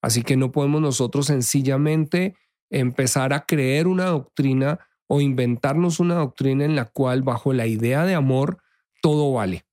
Así 0.00 0.22
que 0.22 0.36
no 0.36 0.52
podemos 0.52 0.80
nosotros 0.80 1.26
sencillamente 1.26 2.34
empezar 2.70 3.32
a 3.32 3.46
creer 3.46 3.86
una 3.86 4.06
doctrina 4.06 4.80
o 5.06 5.20
inventarnos 5.20 6.00
una 6.00 6.16
doctrina 6.16 6.64
en 6.64 6.74
la 6.74 6.86
cual 6.86 7.22
bajo 7.22 7.52
la 7.52 7.66
idea 7.66 8.04
de 8.04 8.14
amor 8.14 8.58
todo 9.02 9.32
vale. 9.32 9.64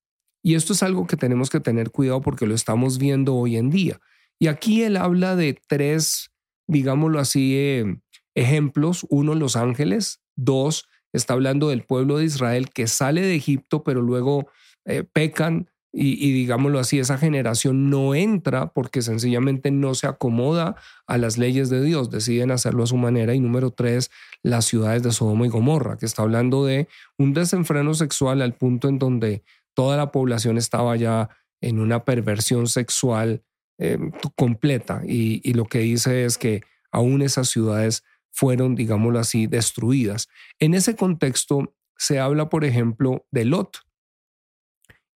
Y 0.44 0.56
esto 0.56 0.74
es 0.74 0.84
algo 0.84 1.08
que 1.08 1.18
tenemos 1.18 1.50
que 1.50 1.60
tener 1.60 1.92
cuidado 1.92 2.22
porque 2.22 2.46
lo 2.46 2.56
estamos 2.56 2.98
viendo 2.98 3.36
hoy 3.36 3.58
en 3.58 3.70
día. 3.70 4.00
Y 4.40 4.48
aquí 4.48 4.84
él 4.84 4.98
habla 4.98 5.36
de 5.36 5.60
tres, 5.68 6.32
digámoslo 6.68 7.20
así, 7.20 7.56
eh, 7.58 8.00
ejemplos. 8.36 9.06
Uno, 9.10 9.36
los 9.36 9.56
ángeles. 9.56 10.22
Dos, 10.36 10.88
está 11.12 11.34
hablando 11.34 11.70
del 11.70 11.84
pueblo 11.84 12.18
de 12.18 12.26
Israel 12.26 12.70
que 12.70 12.88
sale 12.88 13.22
de 13.22 13.36
Egipto, 13.36 13.84
pero 13.84 14.02
luego 14.02 14.48
eh, 14.86 15.04
pecan 15.04 15.70
y, 15.92 16.32
digámoslo 16.34 16.80
así, 16.80 17.00
esa 17.00 17.18
generación 17.18 17.90
no 17.90 18.14
entra 18.14 18.72
porque 18.74 19.02
sencillamente 19.02 19.72
no 19.72 19.96
se 19.96 20.06
acomoda 20.06 20.76
a 21.08 21.18
las 21.18 21.40
leyes 21.40 21.70
de 21.72 21.82
Dios, 21.82 22.12
deciden 22.12 22.52
hacerlo 22.52 22.84
a 22.84 22.88
su 22.88 22.96
manera. 22.96 23.34
Y 23.34 23.40
número 23.40 23.72
tres, 23.72 24.12
las 24.44 24.66
ciudades 24.66 25.02
de 25.02 25.12
Sodoma 25.12 25.48
y 25.48 25.50
Gomorra, 25.50 25.98
que 25.98 26.06
está 26.06 26.22
hablando 26.22 26.64
de 26.64 26.88
un 27.18 27.34
desenfreno 27.34 27.96
sexual 27.96 28.44
al 28.44 28.54
punto 28.54 28.88
en 28.88 29.00
donde 29.00 29.44
toda 29.74 29.98
la 29.98 30.12
población 30.12 30.60
estaba 30.60 30.96
ya 30.96 31.30
en 31.60 31.80
una 31.80 32.06
perversión 32.06 32.68
sexual 32.68 33.44
eh, 33.80 33.98
completa. 34.36 35.02
Y, 35.06 35.42
y 35.44 35.54
lo 35.54 35.66
que 35.66 35.80
dice 35.80 36.26
es 36.26 36.38
que 36.38 36.62
aún 36.92 37.22
esas 37.22 37.50
ciudades 37.50 38.04
fueron, 38.32 38.76
digámoslo 38.76 39.20
así, 39.20 39.48
destruidas. 39.48 40.30
En 40.60 40.74
ese 40.76 40.96
contexto 40.96 41.74
se 41.98 42.20
habla, 42.20 42.50
por 42.50 42.64
ejemplo, 42.64 43.26
de 43.32 43.46
Lot 43.46 43.80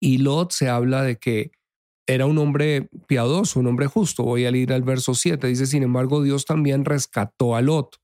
y 0.04 0.18
Lot 0.18 0.52
se 0.52 0.68
habla 0.68 1.02
de 1.02 1.16
que 1.18 1.52
era 2.06 2.26
un 2.26 2.38
hombre 2.38 2.90
piadoso, 3.08 3.62
un 3.62 3.68
hombre 3.68 3.88
justo. 3.88 4.24
Voy 4.24 4.46
a 4.46 4.52
leer 4.52 4.74
al 4.74 4.84
verso 4.84 5.14
7. 5.14 5.48
Dice, 5.48 5.66
sin 5.66 5.82
embargo, 5.82 6.22
Dios 6.22 6.44
también 6.44 6.84
rescató 6.84 7.56
a 7.56 7.62
Lot 7.62 8.02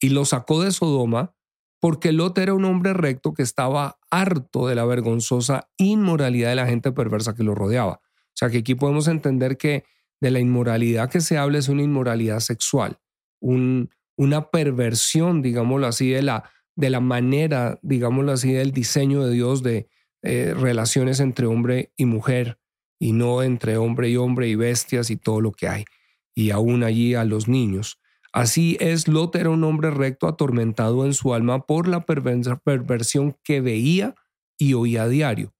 y 0.00 0.08
lo 0.08 0.24
sacó 0.24 0.62
de 0.62 0.72
Sodoma 0.72 1.34
porque 1.80 2.12
Lot 2.12 2.38
era 2.38 2.54
un 2.54 2.64
hombre 2.64 2.94
recto 2.94 3.34
que 3.34 3.42
estaba 3.42 3.98
harto 4.10 4.68
de 4.68 4.74
la 4.74 4.86
vergonzosa 4.86 5.68
inmoralidad 5.76 6.48
de 6.48 6.54
la 6.54 6.66
gente 6.66 6.92
perversa 6.92 7.34
que 7.34 7.42
lo 7.42 7.54
rodeaba. 7.54 8.00
O 8.02 8.36
sea 8.36 8.48
que 8.48 8.58
aquí 8.58 8.74
podemos 8.74 9.06
entender 9.06 9.58
que 9.58 9.84
de 10.24 10.30
la 10.30 10.40
inmoralidad 10.40 11.10
que 11.10 11.20
se 11.20 11.36
habla 11.36 11.58
es 11.58 11.68
una 11.68 11.82
inmoralidad 11.82 12.40
sexual, 12.40 12.98
un, 13.42 13.90
una 14.16 14.48
perversión, 14.48 15.42
digámoslo 15.42 15.86
así, 15.86 16.08
de 16.08 16.22
la, 16.22 16.50
de 16.76 16.88
la 16.88 17.00
manera, 17.00 17.78
digámoslo 17.82 18.32
así, 18.32 18.54
del 18.54 18.72
diseño 18.72 19.22
de 19.22 19.34
Dios 19.34 19.62
de, 19.62 19.86
eh, 20.22 20.54
relaciones 20.54 21.20
entre 21.20 21.44
hombre 21.44 21.92
y 21.98 22.06
mujer 22.06 22.58
y 22.98 23.12
no 23.12 23.42
entre 23.42 23.76
hombre 23.76 24.08
y 24.08 24.16
hombre 24.16 24.48
y 24.48 24.54
bestias 24.54 25.10
y 25.10 25.16
todo 25.16 25.42
lo 25.42 25.52
que 25.52 25.68
hay, 25.68 25.84
y 26.34 26.52
aún 26.52 26.84
allí 26.84 27.14
a 27.14 27.24
los 27.24 27.46
niños. 27.46 28.00
Así 28.32 28.78
es, 28.80 29.06
Lot 29.06 29.36
era 29.36 29.50
un 29.50 29.62
hombre 29.62 29.90
recto 29.90 30.26
atormentado 30.26 31.04
en 31.04 31.12
su 31.12 31.34
alma 31.34 31.66
por 31.66 31.86
la 31.86 32.06
perversión 32.06 33.36
que 33.44 33.60
veía 33.60 34.14
y 34.56 34.72
oía 34.72 35.02
a 35.02 35.08
diario. 35.08 35.52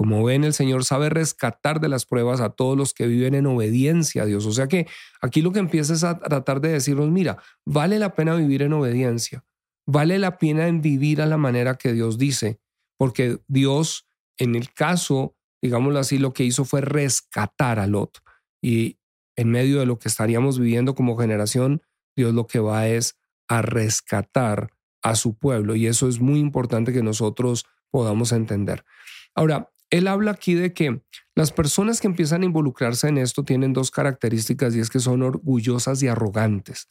Como 0.00 0.24
ven, 0.24 0.44
el 0.44 0.54
Señor 0.54 0.86
sabe 0.86 1.10
rescatar 1.10 1.78
de 1.78 1.90
las 1.90 2.06
pruebas 2.06 2.40
a 2.40 2.48
todos 2.48 2.74
los 2.74 2.94
que 2.94 3.06
viven 3.06 3.34
en 3.34 3.44
obediencia 3.44 4.22
a 4.22 4.24
Dios. 4.24 4.46
O 4.46 4.52
sea 4.52 4.66
que 4.66 4.86
aquí 5.20 5.42
lo 5.42 5.52
que 5.52 5.58
empieza 5.58 5.92
es 5.92 6.04
a 6.04 6.18
tratar 6.18 6.62
de 6.62 6.70
decirnos, 6.70 7.10
mira, 7.10 7.36
vale 7.66 7.98
la 7.98 8.14
pena 8.14 8.34
vivir 8.34 8.62
en 8.62 8.72
obediencia, 8.72 9.44
vale 9.84 10.18
la 10.18 10.38
pena 10.38 10.68
en 10.68 10.80
vivir 10.80 11.20
a 11.20 11.26
la 11.26 11.36
manera 11.36 11.74
que 11.74 11.92
Dios 11.92 12.16
dice, 12.16 12.58
porque 12.96 13.40
Dios, 13.46 14.06
en 14.38 14.54
el 14.54 14.72
caso, 14.72 15.36
digámoslo 15.60 15.98
así, 15.98 16.16
lo 16.16 16.32
que 16.32 16.44
hizo 16.44 16.64
fue 16.64 16.80
rescatar 16.80 17.78
a 17.78 17.86
Lot. 17.86 18.22
Y 18.62 18.96
en 19.36 19.50
medio 19.50 19.80
de 19.80 19.84
lo 19.84 19.98
que 19.98 20.08
estaríamos 20.08 20.58
viviendo 20.58 20.94
como 20.94 21.18
generación, 21.18 21.82
Dios 22.16 22.32
lo 22.32 22.46
que 22.46 22.58
va 22.58 22.88
es 22.88 23.18
a 23.48 23.60
rescatar 23.60 24.72
a 25.02 25.14
su 25.14 25.36
pueblo. 25.36 25.76
Y 25.76 25.88
eso 25.88 26.08
es 26.08 26.20
muy 26.20 26.40
importante 26.40 26.90
que 26.90 27.02
nosotros 27.02 27.66
podamos 27.90 28.32
entender. 28.32 28.86
Ahora, 29.34 29.68
él 29.90 30.06
habla 30.06 30.32
aquí 30.32 30.54
de 30.54 30.72
que 30.72 31.02
las 31.34 31.52
personas 31.52 32.00
que 32.00 32.06
empiezan 32.06 32.42
a 32.42 32.46
involucrarse 32.46 33.08
en 33.08 33.18
esto 33.18 33.44
tienen 33.44 33.72
dos 33.72 33.90
características 33.90 34.74
y 34.74 34.80
es 34.80 34.88
que 34.88 35.00
son 35.00 35.22
orgullosas 35.22 36.02
y 36.02 36.08
arrogantes. 36.08 36.88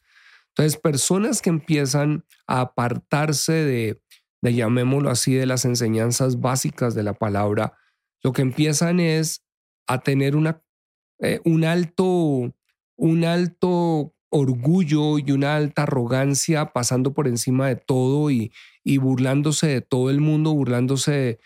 Entonces, 0.48 0.80
personas 0.80 1.40
que 1.42 1.50
empiezan 1.50 2.24
a 2.46 2.60
apartarse 2.60 3.52
de, 3.52 4.02
de 4.42 4.54
llamémoslo 4.54 5.10
así, 5.10 5.34
de 5.34 5.46
las 5.46 5.64
enseñanzas 5.64 6.40
básicas 6.40 6.94
de 6.94 7.02
la 7.02 7.14
palabra, 7.14 7.74
lo 8.22 8.32
que 8.32 8.42
empiezan 8.42 9.00
es 9.00 9.44
a 9.86 10.00
tener 10.00 10.34
eh, 11.20 11.40
un, 11.44 11.64
alto, 11.64 12.52
un 12.96 13.24
alto 13.24 14.14
orgullo 14.30 15.18
y 15.18 15.30
una 15.32 15.56
alta 15.56 15.82
arrogancia 15.82 16.66
pasando 16.66 17.12
por 17.12 17.26
encima 17.28 17.68
de 17.68 17.76
todo 17.76 18.30
y, 18.30 18.52
y 18.84 18.98
burlándose 18.98 19.68
de 19.68 19.80
todo 19.80 20.10
el 20.10 20.20
mundo, 20.20 20.52
burlándose 20.52 21.12
de, 21.12 21.40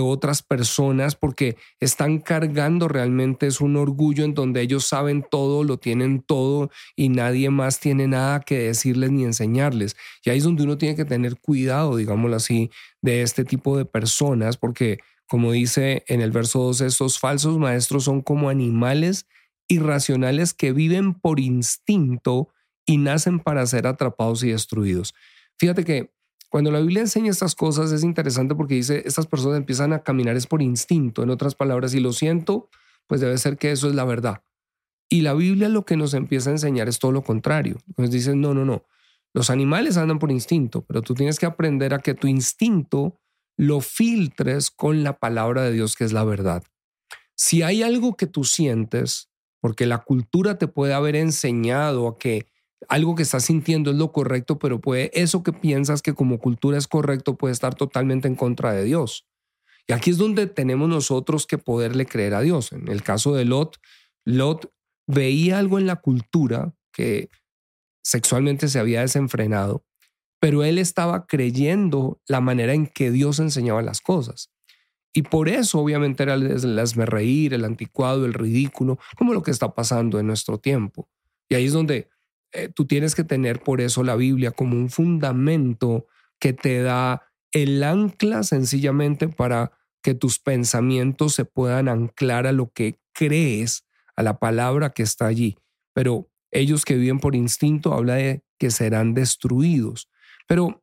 otras 0.00 0.42
personas, 0.42 1.14
porque 1.14 1.56
están 1.80 2.18
cargando 2.18 2.88
realmente 2.88 3.46
es 3.46 3.60
un 3.60 3.76
orgullo 3.76 4.24
en 4.24 4.34
donde 4.34 4.62
ellos 4.62 4.86
saben 4.86 5.24
todo, 5.30 5.64
lo 5.64 5.76
tienen 5.78 6.22
todo 6.22 6.70
y 6.96 7.08
nadie 7.08 7.50
más 7.50 7.80
tiene 7.80 8.06
nada 8.06 8.40
que 8.40 8.58
decirles 8.58 9.10
ni 9.10 9.24
enseñarles. 9.24 9.96
Y 10.24 10.30
ahí 10.30 10.38
es 10.38 10.44
donde 10.44 10.62
uno 10.62 10.78
tiene 10.78 10.96
que 10.96 11.04
tener 11.04 11.38
cuidado, 11.40 11.96
digámoslo 11.96 12.36
así, 12.36 12.70
de 13.02 13.22
este 13.22 13.44
tipo 13.44 13.76
de 13.76 13.84
personas, 13.84 14.56
porque 14.56 14.98
como 15.26 15.52
dice 15.52 16.04
en 16.08 16.20
el 16.20 16.32
verso 16.32 16.58
2, 16.60 16.80
estos 16.80 17.18
falsos 17.18 17.56
maestros 17.58 18.04
son 18.04 18.20
como 18.20 18.48
animales 18.48 19.26
irracionales 19.68 20.54
que 20.54 20.72
viven 20.72 21.14
por 21.14 21.38
instinto 21.38 22.48
y 22.84 22.96
nacen 22.96 23.38
para 23.38 23.64
ser 23.66 23.86
atrapados 23.86 24.42
y 24.42 24.50
destruidos. 24.50 25.14
Fíjate 25.56 25.84
que 25.84 26.10
cuando 26.50 26.72
la 26.72 26.80
Biblia 26.80 27.00
enseña 27.00 27.30
estas 27.30 27.54
cosas 27.54 27.92
es 27.92 28.02
interesante 28.02 28.56
porque 28.56 28.74
dice, 28.74 29.02
estas 29.06 29.26
personas 29.26 29.56
empiezan 29.56 29.92
a 29.92 30.02
caminar 30.02 30.36
es 30.36 30.48
por 30.48 30.60
instinto, 30.60 31.22
en 31.22 31.30
otras 31.30 31.54
palabras, 31.54 31.94
y 31.94 32.00
lo 32.00 32.12
siento, 32.12 32.68
pues 33.06 33.20
debe 33.20 33.38
ser 33.38 33.56
que 33.56 33.70
eso 33.70 33.88
es 33.88 33.94
la 33.94 34.04
verdad. 34.04 34.42
Y 35.08 35.22
la 35.22 35.32
Biblia 35.32 35.68
lo 35.68 35.84
que 35.84 35.96
nos 35.96 36.12
empieza 36.12 36.50
a 36.50 36.54
enseñar 36.54 36.88
es 36.88 36.98
todo 36.98 37.12
lo 37.12 37.22
contrario. 37.22 37.78
Nos 37.96 38.10
dice, 38.10 38.34
no, 38.34 38.52
no, 38.52 38.64
no, 38.64 38.84
los 39.32 39.48
animales 39.48 39.96
andan 39.96 40.18
por 40.18 40.32
instinto, 40.32 40.84
pero 40.86 41.02
tú 41.02 41.14
tienes 41.14 41.38
que 41.38 41.46
aprender 41.46 41.94
a 41.94 42.00
que 42.00 42.14
tu 42.14 42.26
instinto 42.26 43.20
lo 43.56 43.80
filtres 43.80 44.70
con 44.70 45.04
la 45.04 45.18
palabra 45.18 45.62
de 45.62 45.72
Dios, 45.72 45.94
que 45.94 46.04
es 46.04 46.12
la 46.12 46.24
verdad. 46.24 46.64
Si 47.36 47.62
hay 47.62 47.84
algo 47.84 48.16
que 48.16 48.26
tú 48.26 48.42
sientes, 48.42 49.30
porque 49.60 49.86
la 49.86 49.98
cultura 49.98 50.58
te 50.58 50.66
puede 50.66 50.94
haber 50.94 51.14
enseñado 51.14 52.08
a 52.08 52.18
que 52.18 52.46
algo 52.88 53.14
que 53.14 53.22
estás 53.22 53.44
sintiendo 53.44 53.90
es 53.90 53.96
lo 53.96 54.12
correcto, 54.12 54.58
pero 54.58 54.80
puede 54.80 55.10
eso 55.14 55.42
que 55.42 55.52
piensas 55.52 56.02
que 56.02 56.14
como 56.14 56.38
cultura 56.38 56.78
es 56.78 56.88
correcto 56.88 57.36
puede 57.36 57.52
estar 57.52 57.74
totalmente 57.74 58.28
en 58.28 58.34
contra 58.34 58.72
de 58.72 58.84
Dios. 58.84 59.26
Y 59.86 59.92
aquí 59.92 60.10
es 60.10 60.18
donde 60.18 60.46
tenemos 60.46 60.88
nosotros 60.88 61.46
que 61.46 61.58
poderle 61.58 62.06
creer 62.06 62.34
a 62.34 62.40
Dios. 62.40 62.72
En 62.72 62.88
el 62.88 63.02
caso 63.02 63.34
de 63.34 63.44
Lot, 63.44 63.78
Lot 64.24 64.72
veía 65.06 65.58
algo 65.58 65.78
en 65.78 65.86
la 65.86 65.96
cultura 65.96 66.74
que 66.92 67.28
sexualmente 68.02 68.68
se 68.68 68.78
había 68.78 69.00
desenfrenado, 69.00 69.84
pero 70.40 70.64
él 70.64 70.78
estaba 70.78 71.26
creyendo 71.26 72.20
la 72.26 72.40
manera 72.40 72.72
en 72.72 72.86
que 72.86 73.10
Dios 73.10 73.40
enseñaba 73.40 73.82
las 73.82 74.00
cosas. 74.00 74.50
Y 75.12 75.22
por 75.22 75.48
eso 75.48 75.80
obviamente 75.80 76.22
era 76.22 76.34
el 76.34 77.06
reír, 77.06 77.52
el 77.52 77.64
anticuado, 77.64 78.24
el 78.24 78.34
ridículo, 78.34 78.98
como 79.18 79.34
lo 79.34 79.42
que 79.42 79.50
está 79.50 79.74
pasando 79.74 80.20
en 80.20 80.28
nuestro 80.28 80.58
tiempo. 80.58 81.08
Y 81.48 81.56
ahí 81.56 81.66
es 81.66 81.72
donde 81.72 82.08
eh, 82.52 82.68
tú 82.68 82.86
tienes 82.86 83.14
que 83.14 83.24
tener 83.24 83.62
por 83.62 83.80
eso 83.80 84.02
la 84.02 84.16
Biblia 84.16 84.50
como 84.50 84.76
un 84.76 84.90
fundamento 84.90 86.06
que 86.38 86.52
te 86.52 86.82
da 86.82 87.22
el 87.52 87.82
ancla 87.82 88.42
sencillamente 88.42 89.28
para 89.28 89.72
que 90.02 90.14
tus 90.14 90.38
pensamientos 90.38 91.34
se 91.34 91.44
puedan 91.44 91.88
anclar 91.88 92.46
a 92.46 92.52
lo 92.52 92.72
que 92.72 92.98
crees, 93.12 93.86
a 94.16 94.22
la 94.22 94.38
palabra 94.38 94.90
que 94.90 95.02
está 95.02 95.26
allí. 95.26 95.58
Pero 95.92 96.30
ellos 96.50 96.84
que 96.84 96.96
viven 96.96 97.20
por 97.20 97.34
instinto 97.34 97.92
habla 97.92 98.14
de 98.14 98.42
que 98.58 98.70
serán 98.70 99.14
destruidos. 99.14 100.08
Pero 100.46 100.82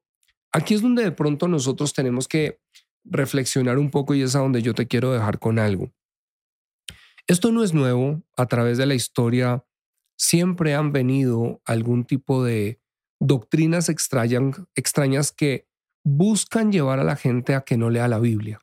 aquí 0.51 0.73
es 0.73 0.81
donde 0.81 1.03
de 1.03 1.11
pronto 1.11 1.47
nosotros 1.47 1.93
tenemos 1.93 2.27
que 2.27 2.59
reflexionar 3.03 3.77
un 3.77 3.89
poco 3.89 4.13
y 4.13 4.21
es 4.21 4.35
a 4.35 4.39
donde 4.39 4.61
yo 4.61 4.73
te 4.73 4.87
quiero 4.87 5.11
dejar 5.11 5.39
con 5.39 5.59
algo. 5.59 5.91
Esto 7.27 7.51
no 7.51 7.63
es 7.63 7.73
nuevo, 7.73 8.23
a 8.37 8.45
través 8.45 8.77
de 8.77 8.85
la 8.85 8.95
historia 8.95 9.65
siempre 10.17 10.75
han 10.75 10.91
venido 10.91 11.61
algún 11.65 12.05
tipo 12.05 12.43
de 12.43 12.79
doctrinas 13.19 13.89
extrañas 13.89 15.31
que 15.31 15.67
buscan 16.03 16.71
llevar 16.71 16.99
a 16.99 17.03
la 17.03 17.15
gente 17.15 17.55
a 17.55 17.61
que 17.61 17.77
no 17.77 17.89
lea 17.89 18.07
la 18.07 18.19
Biblia. 18.19 18.59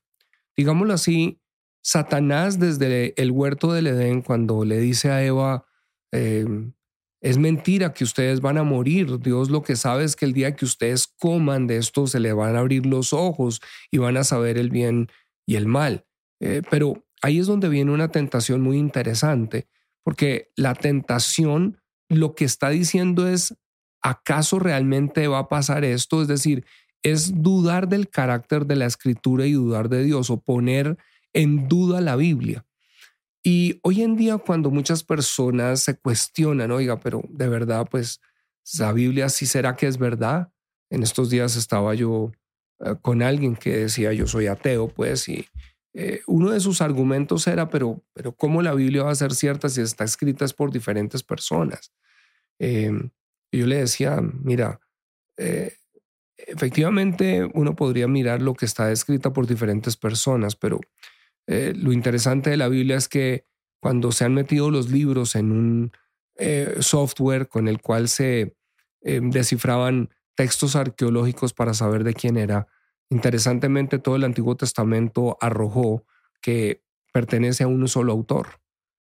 Digámoslo 0.56 0.94
así, 0.94 1.40
Satanás 1.82 2.58
desde 2.58 3.20
el 3.20 3.30
huerto 3.30 3.72
del 3.72 3.88
Edén, 3.88 4.22
cuando 4.22 4.64
le 4.64 4.78
dice 4.78 5.10
a 5.10 5.24
Eva, 5.24 5.66
em, 6.12 6.72
es 7.20 7.38
mentira 7.38 7.92
que 7.92 8.04
ustedes 8.04 8.40
van 8.40 8.58
a 8.58 8.62
morir, 8.64 9.18
Dios 9.18 9.50
lo 9.50 9.62
que 9.62 9.76
sabe 9.76 10.04
es 10.04 10.16
que 10.16 10.24
el 10.24 10.32
día 10.32 10.56
que 10.56 10.64
ustedes 10.64 11.06
coman 11.06 11.66
de 11.66 11.78
esto 11.78 12.06
se 12.06 12.20
le 12.20 12.32
van 12.32 12.56
a 12.56 12.60
abrir 12.60 12.86
los 12.86 13.12
ojos 13.12 13.60
y 13.90 13.98
van 13.98 14.16
a 14.16 14.24
saber 14.24 14.58
el 14.58 14.70
bien 14.70 15.08
y 15.46 15.56
el 15.56 15.66
mal. 15.66 16.06
Eh, 16.40 16.62
pero 16.70 17.04
ahí 17.22 17.38
es 17.38 17.46
donde 17.46 17.68
viene 17.68 17.92
una 17.92 18.08
tentación 18.08 18.60
muy 18.60 18.78
interesante, 18.78 19.66
porque 20.04 20.50
la 20.54 20.74
tentación 20.74 21.80
lo 22.08 22.34
que 22.34 22.44
está 22.44 22.68
diciendo 22.68 23.26
es, 23.26 23.54
¿acaso 24.02 24.58
realmente 24.58 25.26
va 25.26 25.40
a 25.40 25.48
pasar 25.48 25.84
esto? 25.84 26.22
Es 26.22 26.28
decir, 26.28 26.64
es 27.02 27.42
dudar 27.42 27.88
del 27.88 28.08
carácter 28.08 28.66
de 28.66 28.76
la 28.76 28.86
escritura 28.86 29.46
y 29.46 29.52
dudar 29.52 29.88
de 29.88 30.04
Dios 30.04 30.30
o 30.30 30.40
poner 30.40 30.96
en 31.32 31.68
duda 31.68 32.00
la 32.00 32.16
Biblia. 32.16 32.64
Y 33.42 33.78
hoy 33.82 34.02
en 34.02 34.16
día 34.16 34.38
cuando 34.38 34.70
muchas 34.70 35.02
personas 35.02 35.80
se 35.80 35.96
cuestionan, 35.96 36.70
oiga, 36.70 37.00
pero 37.00 37.22
de 37.28 37.48
verdad, 37.48 37.86
pues 37.90 38.20
la 38.78 38.92
Biblia 38.92 39.28
sí 39.28 39.44
será 39.46 39.76
que 39.76 39.86
es 39.86 39.98
verdad. 39.98 40.50
En 40.90 41.02
estos 41.02 41.28
días 41.28 41.56
estaba 41.56 41.94
yo 41.94 42.32
eh, 42.80 42.94
con 43.02 43.22
alguien 43.22 43.54
que 43.56 43.76
decía 43.76 44.12
yo 44.14 44.26
soy 44.26 44.46
ateo, 44.46 44.88
pues, 44.88 45.28
y 45.28 45.46
eh, 45.96 46.22
uno 46.26 46.50
de 46.50 46.58
sus 46.58 46.80
argumentos 46.80 47.46
era, 47.46 47.70
pero, 47.70 48.02
pero 48.12 48.32
¿cómo 48.32 48.62
la 48.62 48.74
Biblia 48.74 49.04
va 49.04 49.12
a 49.12 49.14
ser 49.14 49.32
cierta 49.32 49.68
si 49.68 49.80
está 49.80 50.02
escrita 50.02 50.44
es 50.44 50.52
por 50.52 50.72
diferentes 50.72 51.22
personas? 51.22 51.92
Em, 52.58 53.10
yo 53.52 53.66
le 53.68 53.76
decía, 53.76 54.20
mira, 54.20 54.80
eh, 55.36 55.76
efectivamente 56.36 57.48
uno 57.54 57.76
podría 57.76 58.08
mirar 58.08 58.42
lo 58.42 58.54
que 58.54 58.66
está 58.66 58.90
escrita 58.90 59.32
por 59.32 59.46
diferentes 59.46 59.96
personas, 59.96 60.56
pero 60.56 60.80
eh, 61.46 61.72
lo 61.76 61.92
interesante 61.92 62.50
de 62.50 62.56
la 62.56 62.68
Biblia 62.68 62.96
es 62.96 63.08
que 63.08 63.46
cuando 63.80 64.10
se 64.10 64.24
han 64.24 64.34
metido 64.34 64.70
los 64.70 64.90
libros 64.90 65.36
en 65.36 65.52
un 65.52 65.92
software 66.80 67.46
con 67.46 67.68
el 67.68 67.80
cual 67.80 68.08
se 68.08 68.56
em, 69.02 69.30
descifraban 69.30 70.10
textos 70.34 70.74
arqueológicos 70.74 71.52
para 71.52 71.74
saber 71.74 72.02
de 72.02 72.14
quién 72.14 72.36
era, 72.36 72.66
Interesantemente, 73.14 74.00
todo 74.00 74.16
el 74.16 74.24
Antiguo 74.24 74.56
Testamento 74.56 75.38
arrojó 75.40 76.04
que 76.42 76.82
pertenece 77.12 77.62
a 77.62 77.68
un 77.68 77.86
solo 77.86 78.12
autor 78.12 78.60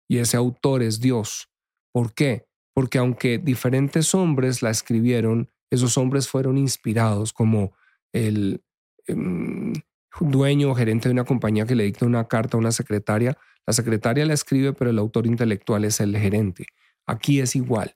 y 0.07 0.19
ese 0.19 0.37
autor 0.37 0.83
es 0.83 0.99
Dios. 0.99 1.49
¿Por 1.91 2.13
qué? 2.13 2.45
Porque 2.75 2.99
aunque 2.99 3.39
diferentes 3.39 4.13
hombres 4.13 4.61
la 4.61 4.69
escribieron, 4.69 5.49
esos 5.71 5.97
hombres 5.97 6.29
fueron 6.29 6.59
inspirados 6.59 7.33
como 7.33 7.73
el 8.13 8.63
em, 9.07 9.73
dueño 10.19 10.69
o 10.69 10.75
gerente 10.75 11.09
de 11.09 11.13
una 11.13 11.23
compañía 11.23 11.65
que 11.65 11.73
le 11.73 11.85
dicta 11.85 12.05
una 12.05 12.27
carta 12.27 12.57
a 12.57 12.59
una 12.59 12.71
secretaria. 12.71 13.35
La 13.65 13.73
secretaria 13.73 14.27
la 14.27 14.35
escribe, 14.35 14.73
pero 14.73 14.91
el 14.91 14.99
autor 14.99 15.25
intelectual 15.25 15.83
es 15.83 15.99
el 15.99 16.15
gerente. 16.15 16.67
Aquí 17.07 17.39
es 17.39 17.55
igual. 17.55 17.95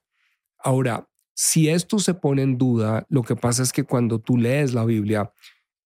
Ahora, 0.57 1.07
si 1.35 1.69
esto 1.69 1.99
se 1.99 2.15
pone 2.15 2.41
en 2.41 2.57
duda, 2.57 3.05
lo 3.09 3.21
que 3.21 3.35
pasa 3.35 3.61
es 3.61 3.71
que 3.71 3.83
cuando 3.83 4.17
tú 4.19 4.37
lees 4.37 4.73
la 4.73 4.85
Biblia, 4.85 5.31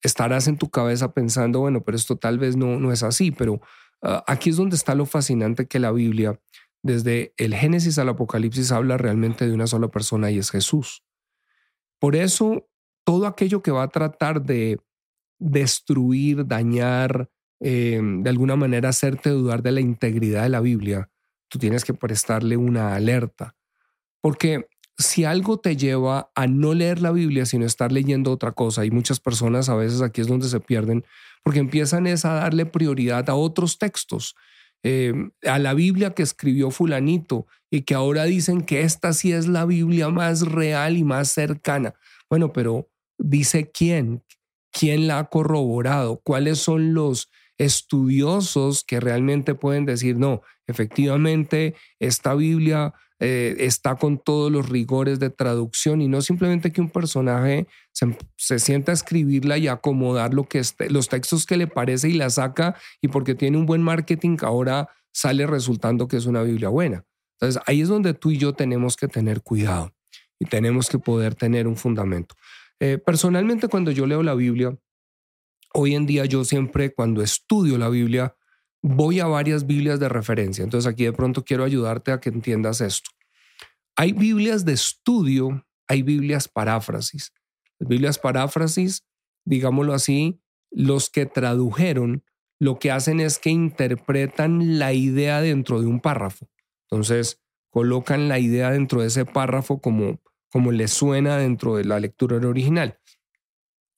estarás 0.04 0.48
en 0.48 0.58
tu 0.58 0.70
cabeza 0.70 1.14
pensando, 1.14 1.62
bueno, 1.62 1.84
pero 1.84 1.98
esto 1.98 2.18
tal 2.18 2.38
vez 2.38 2.56
no, 2.56 2.80
no 2.80 2.92
es 2.92 3.04
así, 3.04 3.32
pero 3.32 3.62
ah, 4.02 4.24
aquí 4.28 4.50
es 4.50 4.58
donde 4.58 4.76
está 4.76 4.94
lo 4.94 5.06
fascinante 5.06 5.66
que 5.66 5.80
la 5.80 5.92
Biblia, 5.92 6.40
desde 6.84 7.34
el 7.38 7.56
Génesis 7.56 7.98
al 7.98 8.10
Apocalipsis, 8.10 8.72
habla 8.72 8.98
realmente 8.98 9.48
de 9.48 9.54
una 9.54 9.66
sola 9.66 9.88
persona 9.88 10.30
y 10.30 10.38
es 10.38 10.52
Jesús. 10.52 11.04
Por 12.00 12.16
eso, 12.16 12.68
todo 13.06 13.26
aquello 13.26 13.64
que 13.64 13.72
va 13.72 13.84
a 13.84 13.88
tratar 13.88 14.42
de 14.42 14.80
destruir, 15.40 16.46
dañar, 16.46 17.30
em, 17.62 18.24
de 18.24 18.30
alguna 18.30 18.58
manera 18.58 18.90
hacerte 18.90 19.30
dudar 19.30 19.64
de 19.64 19.72
la 19.72 19.80
integridad 19.80 20.44
de 20.44 20.50
la 20.50 20.60
Biblia, 20.60 21.10
tú 21.48 21.60
tienes 21.60 21.86
que 21.86 21.94
prestarle 21.94 22.58
una 22.58 22.96
alerta. 22.96 23.56
Porque 24.22 24.68
si 24.98 25.26
algo 25.26 25.60
te 25.60 25.76
lleva 25.76 26.32
a 26.36 26.48
no 26.48 26.74
leer 26.74 27.02
la 27.02 27.12
Biblia, 27.12 27.46
sino 27.46 27.66
estar 27.66 27.92
leyendo 27.92 28.32
otra 28.32 28.52
cosa, 28.52 28.86
y 28.86 28.92
muchas 28.92 29.20
personas 29.20 29.70
a 29.70 29.76
veces 29.76 30.02
aquí 30.02 30.22
es 30.22 30.28
donde 30.28 30.48
se 30.48 30.60
pierden, 30.60 31.06
porque 31.44 31.60
empiezan 31.60 32.08
es 32.08 32.26
a 32.26 32.34
darle 32.34 32.66
prioridad 32.66 33.30
a 33.30 33.36
otros 33.36 33.78
textos, 33.78 34.36
em, 34.84 35.32
a 35.46 35.60
la 35.60 35.74
Biblia 35.74 36.12
que 36.12 36.24
escribió 36.24 36.72
fulanito, 36.72 37.48
y 37.72 37.82
que 37.82 37.96
ahora 37.96 38.26
dicen 38.26 38.62
que 38.62 38.82
esta 38.82 39.14
sí 39.14 39.32
es 39.32 39.48
la 39.48 39.66
Biblia 39.66 40.10
más 40.10 40.42
real 40.42 40.96
y 40.96 41.04
más 41.04 41.30
cercana. 41.30 41.96
Bueno, 42.30 42.54
pero 42.54 42.90
dice 43.18 43.72
quién, 43.72 44.24
quién 44.72 45.08
la 45.08 45.20
ha 45.20 45.24
corroborado, 45.26 46.22
cuáles 46.24 46.60
son 46.60 46.94
los 46.94 47.30
estudiosos 47.58 48.84
que 48.84 49.00
realmente 49.00 49.56
pueden 49.56 49.86
decir, 49.86 50.18
no, 50.18 50.42
efectivamente, 50.68 51.76
esta 52.00 52.36
Biblia 52.36 52.94
eh, 53.26 53.56
está 53.66 53.96
con 53.96 54.18
todos 54.18 54.52
los 54.52 54.68
rigores 54.68 55.18
de 55.18 55.30
traducción 55.30 56.02
y 56.02 56.10
no 56.10 56.22
simplemente 56.22 56.74
que 56.74 56.82
un 56.82 56.90
personaje 56.90 57.68
se, 57.94 58.60
sienta 58.60 58.92
a 58.92 58.96
escribirla 58.96 59.58
y 59.58 59.70
acomodar 59.70 60.34
lo 60.34 60.44
que 60.44 60.62
los 60.90 61.08
textos 61.08 61.46
que 61.46 61.56
le 61.56 61.68
parece 61.68 62.10
y 62.10 62.14
la 62.16 62.30
saca 62.30 62.76
y 63.02 63.08
porque 63.08 63.34
tiene 63.34 63.58
un 63.58 63.66
buen 63.66 63.82
marketing 63.82 64.36
ahora 64.42 64.90
sale 65.14 65.48
resultando 65.48 66.10
que 66.10 66.18
es 66.18 66.26
una 66.26 66.44
Biblia 66.44 66.68
buena. 66.68 67.06
Entonces 67.40 67.62
ahí 67.66 67.80
es 67.80 67.88
donde 67.88 68.14
tú 68.14 68.32
y 68.32 68.38
yo 68.38 68.52
tenemos 68.52 68.98
que 68.98 69.08
tener 69.08 69.42
cuidado 69.42 69.94
y 70.38 70.44
tenemos 70.44 70.90
que 70.90 71.00
poder 71.00 71.34
tener 71.34 71.66
un 71.66 71.78
fundamento. 71.78 72.36
Eh, 72.82 72.98
personalmente 72.98 73.70
cuando 73.70 73.92
yo 73.92 74.06
leo 74.06 74.22
la 74.22 74.34
Biblia, 74.34 74.78
hoy 75.74 75.96
en 75.96 76.06
día 76.06 76.26
yo 76.26 76.44
siempre 76.44 76.94
cuando 76.94 77.22
estudio 77.22 77.78
la 77.78 77.88
Biblia, 77.88 78.36
voy 78.84 79.22
a 79.22 79.26
varias 79.26 79.66
Biblias 79.66 80.00
de 80.00 80.10
referencia. 80.10 80.64
Entonces 80.64 80.92
aquí 80.92 81.06
de 81.06 81.14
pronto 81.14 81.44
quiero 81.44 81.64
ayudarte 81.64 82.12
a 82.12 82.20
que 82.20 82.30
entiendas 82.30 82.82
esto. 82.82 83.10
Hay 83.96 84.12
Biblias 84.12 84.66
de 84.66 84.74
estudio, 84.74 85.66
hay 85.88 86.04
Biblias 86.04 86.48
paráfrasis. 86.48 87.34
Las 87.80 87.90
Biblias 87.90 88.20
paráfrasis, 88.20 89.06
digámoslo 89.46 89.94
así, 89.94 90.42
los 90.70 91.10
que 91.10 91.26
tradujeron 91.26 92.24
lo 92.60 92.80
que 92.80 92.92
hacen 92.92 93.20
es 93.20 93.40
que 93.40 93.50
interpretan 93.50 94.80
la 94.80 94.94
idea 94.94 95.42
dentro 95.42 95.82
de 95.82 95.88
un 95.88 96.00
párrafo. 96.00 96.50
Entonces, 96.90 97.42
colocan 97.70 98.30
la 98.30 98.40
idea 98.40 98.72
dentro 98.72 99.02
de 99.02 99.08
ese 99.08 99.26
párrafo 99.26 99.82
como, 99.82 100.22
como 100.50 100.72
le 100.72 100.88
suena 100.88 101.38
dentro 101.38 101.76
de 101.76 101.86
la 101.86 102.00
lectura 102.00 102.38
original. 102.38 103.00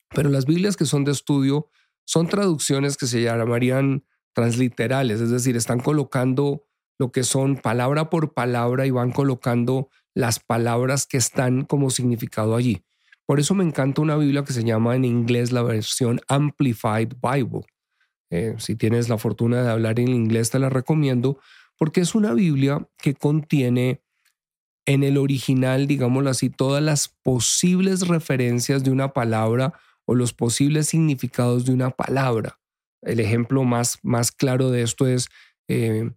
Pero 0.09 0.29
las 0.29 0.45
Biblias 0.45 0.77
que 0.77 0.85
son 0.85 1.03
de 1.03 1.11
estudio 1.11 1.69
son 2.05 2.27
traducciones 2.27 2.97
que 2.97 3.05
se 3.05 3.21
llamarían 3.21 4.03
transliterales, 4.35 5.21
es 5.21 5.31
decir, 5.31 5.55
están 5.55 5.79
colocando 5.79 6.65
lo 6.99 7.11
que 7.11 7.23
son 7.23 7.55
palabra 7.55 8.09
por 8.09 8.33
palabra 8.33 8.85
y 8.85 8.91
van 8.91 9.11
colocando 9.11 9.89
las 10.13 10.39
palabras 10.39 11.07
que 11.07 11.17
están 11.17 11.63
como 11.63 11.89
significado 11.89 12.55
allí. 12.55 12.83
Por 13.25 13.39
eso 13.39 13.55
me 13.55 13.63
encanta 13.63 14.01
una 14.01 14.17
Biblia 14.17 14.43
que 14.43 14.53
se 14.53 14.63
llama 14.63 14.95
en 14.95 15.05
inglés 15.05 15.51
la 15.51 15.63
versión 15.63 16.21
Amplified 16.27 17.13
Bible. 17.21 17.65
Eh, 18.29 18.55
si 18.57 18.75
tienes 18.75 19.09
la 19.09 19.17
fortuna 19.17 19.63
de 19.63 19.71
hablar 19.71 19.99
en 19.99 20.09
inglés, 20.09 20.51
te 20.51 20.59
la 20.59 20.69
recomiendo 20.69 21.39
porque 21.77 22.01
es 22.01 22.13
una 22.13 22.33
Biblia 22.33 22.87
que 22.97 23.15
contiene 23.15 24.01
en 24.85 25.03
el 25.03 25.17
original, 25.17 25.87
digámoslo 25.87 26.29
así, 26.29 26.49
todas 26.49 26.83
las 26.83 27.07
posibles 27.07 28.07
referencias 28.07 28.83
de 28.83 28.91
una 28.91 29.13
palabra 29.13 29.73
o 30.05 30.13
los 30.13 30.33
posibles 30.33 30.87
significados 30.87 31.65
de 31.65 31.73
una 31.73 31.89
palabra. 31.89 32.59
El 33.05 33.19
ejemplo 33.19 33.63
más, 33.63 33.99
más 34.03 34.31
claro 34.31 34.71
de 34.71 34.81
esto 34.81 35.07
es 35.07 35.29
eh, 35.67 36.11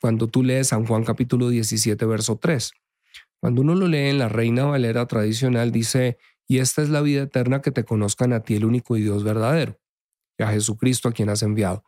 cuando 0.00 0.28
tú 0.28 0.42
lees 0.42 0.68
San 0.68 0.84
Juan 0.84 1.04
capítulo 1.04 1.48
17, 1.48 2.04
verso 2.04 2.36
3. 2.36 2.72
Cuando 3.40 3.62
uno 3.62 3.74
lo 3.74 3.86
lee 3.86 4.08
en 4.08 4.18
la 4.18 4.28
Reina 4.28 4.64
Valera 4.64 5.06
tradicional, 5.06 5.70
dice, 5.70 6.18
y 6.48 6.58
esta 6.58 6.82
es 6.82 6.90
la 6.90 7.00
vida 7.00 7.22
eterna 7.22 7.62
que 7.62 7.70
te 7.70 7.84
conozcan 7.84 8.32
a 8.32 8.40
ti 8.40 8.56
el 8.56 8.64
único 8.64 8.96
y 8.96 9.02
Dios 9.02 9.22
verdadero, 9.22 9.78
y 10.36 10.42
a 10.42 10.48
Jesucristo 10.48 11.08
a 11.08 11.12
quien 11.12 11.28
has 11.28 11.42
enviado. 11.42 11.84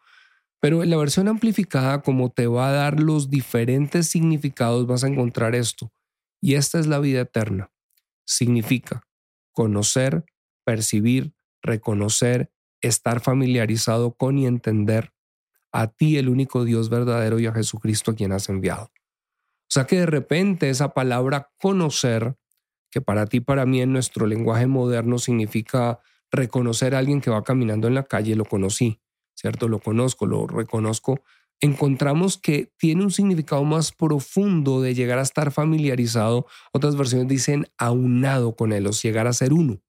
Pero 0.61 0.83
en 0.83 0.91
la 0.91 0.97
versión 0.97 1.29
amplificada, 1.29 2.03
como 2.03 2.31
te 2.31 2.47
va 2.47 2.69
a 2.69 2.73
dar 2.73 3.01
los 3.01 3.31
diferentes 3.31 4.07
significados, 4.07 4.87
vas 4.87 5.05
a 5.05 5.09
encontrar 5.09 5.55
esto. 5.55 5.93
Y 6.41 6.55
esta 6.55 6.79
es 6.79 6.87
la 6.87 6.99
vida 6.99 7.23
eterna. 7.23 7.71
Significa 8.25 9.03
conocer, 9.53 10.25
percibir, 10.65 11.35
reconocer 11.63 12.51
estar 12.87 13.21
familiarizado 13.21 14.15
con 14.15 14.39
y 14.39 14.47
entender 14.47 15.13
a 15.73 15.89
ti, 15.89 16.17
el 16.17 16.29
único 16.29 16.65
Dios 16.65 16.89
verdadero, 16.89 17.39
y 17.39 17.47
a 17.47 17.53
Jesucristo 17.53 18.13
a 18.13 18.15
quien 18.15 18.33
has 18.33 18.49
enviado. 18.49 18.85
O 18.85 19.69
sea 19.69 19.87
que 19.87 19.97
de 20.01 20.07
repente 20.07 20.71
esa 20.71 20.95
palabra 20.95 21.51
conocer, 21.61 22.37
que 22.91 23.01
para 23.01 23.27
ti, 23.27 23.41
para 23.41 23.67
mí 23.67 23.83
en 23.83 23.93
nuestro 23.93 24.27
lenguaje 24.27 24.67
moderno 24.67 25.19
significa 25.19 26.01
reconocer 26.31 26.95
a 26.95 26.99
alguien 26.99 27.21
que 27.21 27.31
va 27.31 27.43
caminando 27.43 27.89
en 27.89 27.95
la 27.95 28.05
calle, 28.05 28.37
lo 28.37 28.45
conocí, 28.45 29.01
¿cierto? 29.35 29.69
Lo 29.69 29.81
conozco, 29.81 30.27
lo 30.27 30.47
reconozco. 30.47 31.21
encontramos 31.61 32.37
que 32.37 32.71
tiene 32.77 33.03
un 33.03 33.11
significado 33.11 33.65
más 33.65 33.91
profundo 33.91 34.83
de 34.83 34.95
llegar 34.95 35.19
a 35.19 35.23
estar 35.23 35.51
familiarizado. 35.51 36.47
Otras 36.73 36.97
versiones 36.97 37.29
dicen 37.29 37.67
aunado 37.79 38.55
con 38.57 38.73
él, 38.73 38.87
o 38.87 38.91
llegar 38.91 39.27
a 39.27 39.33
ser 39.33 39.53
uno. 39.53 39.81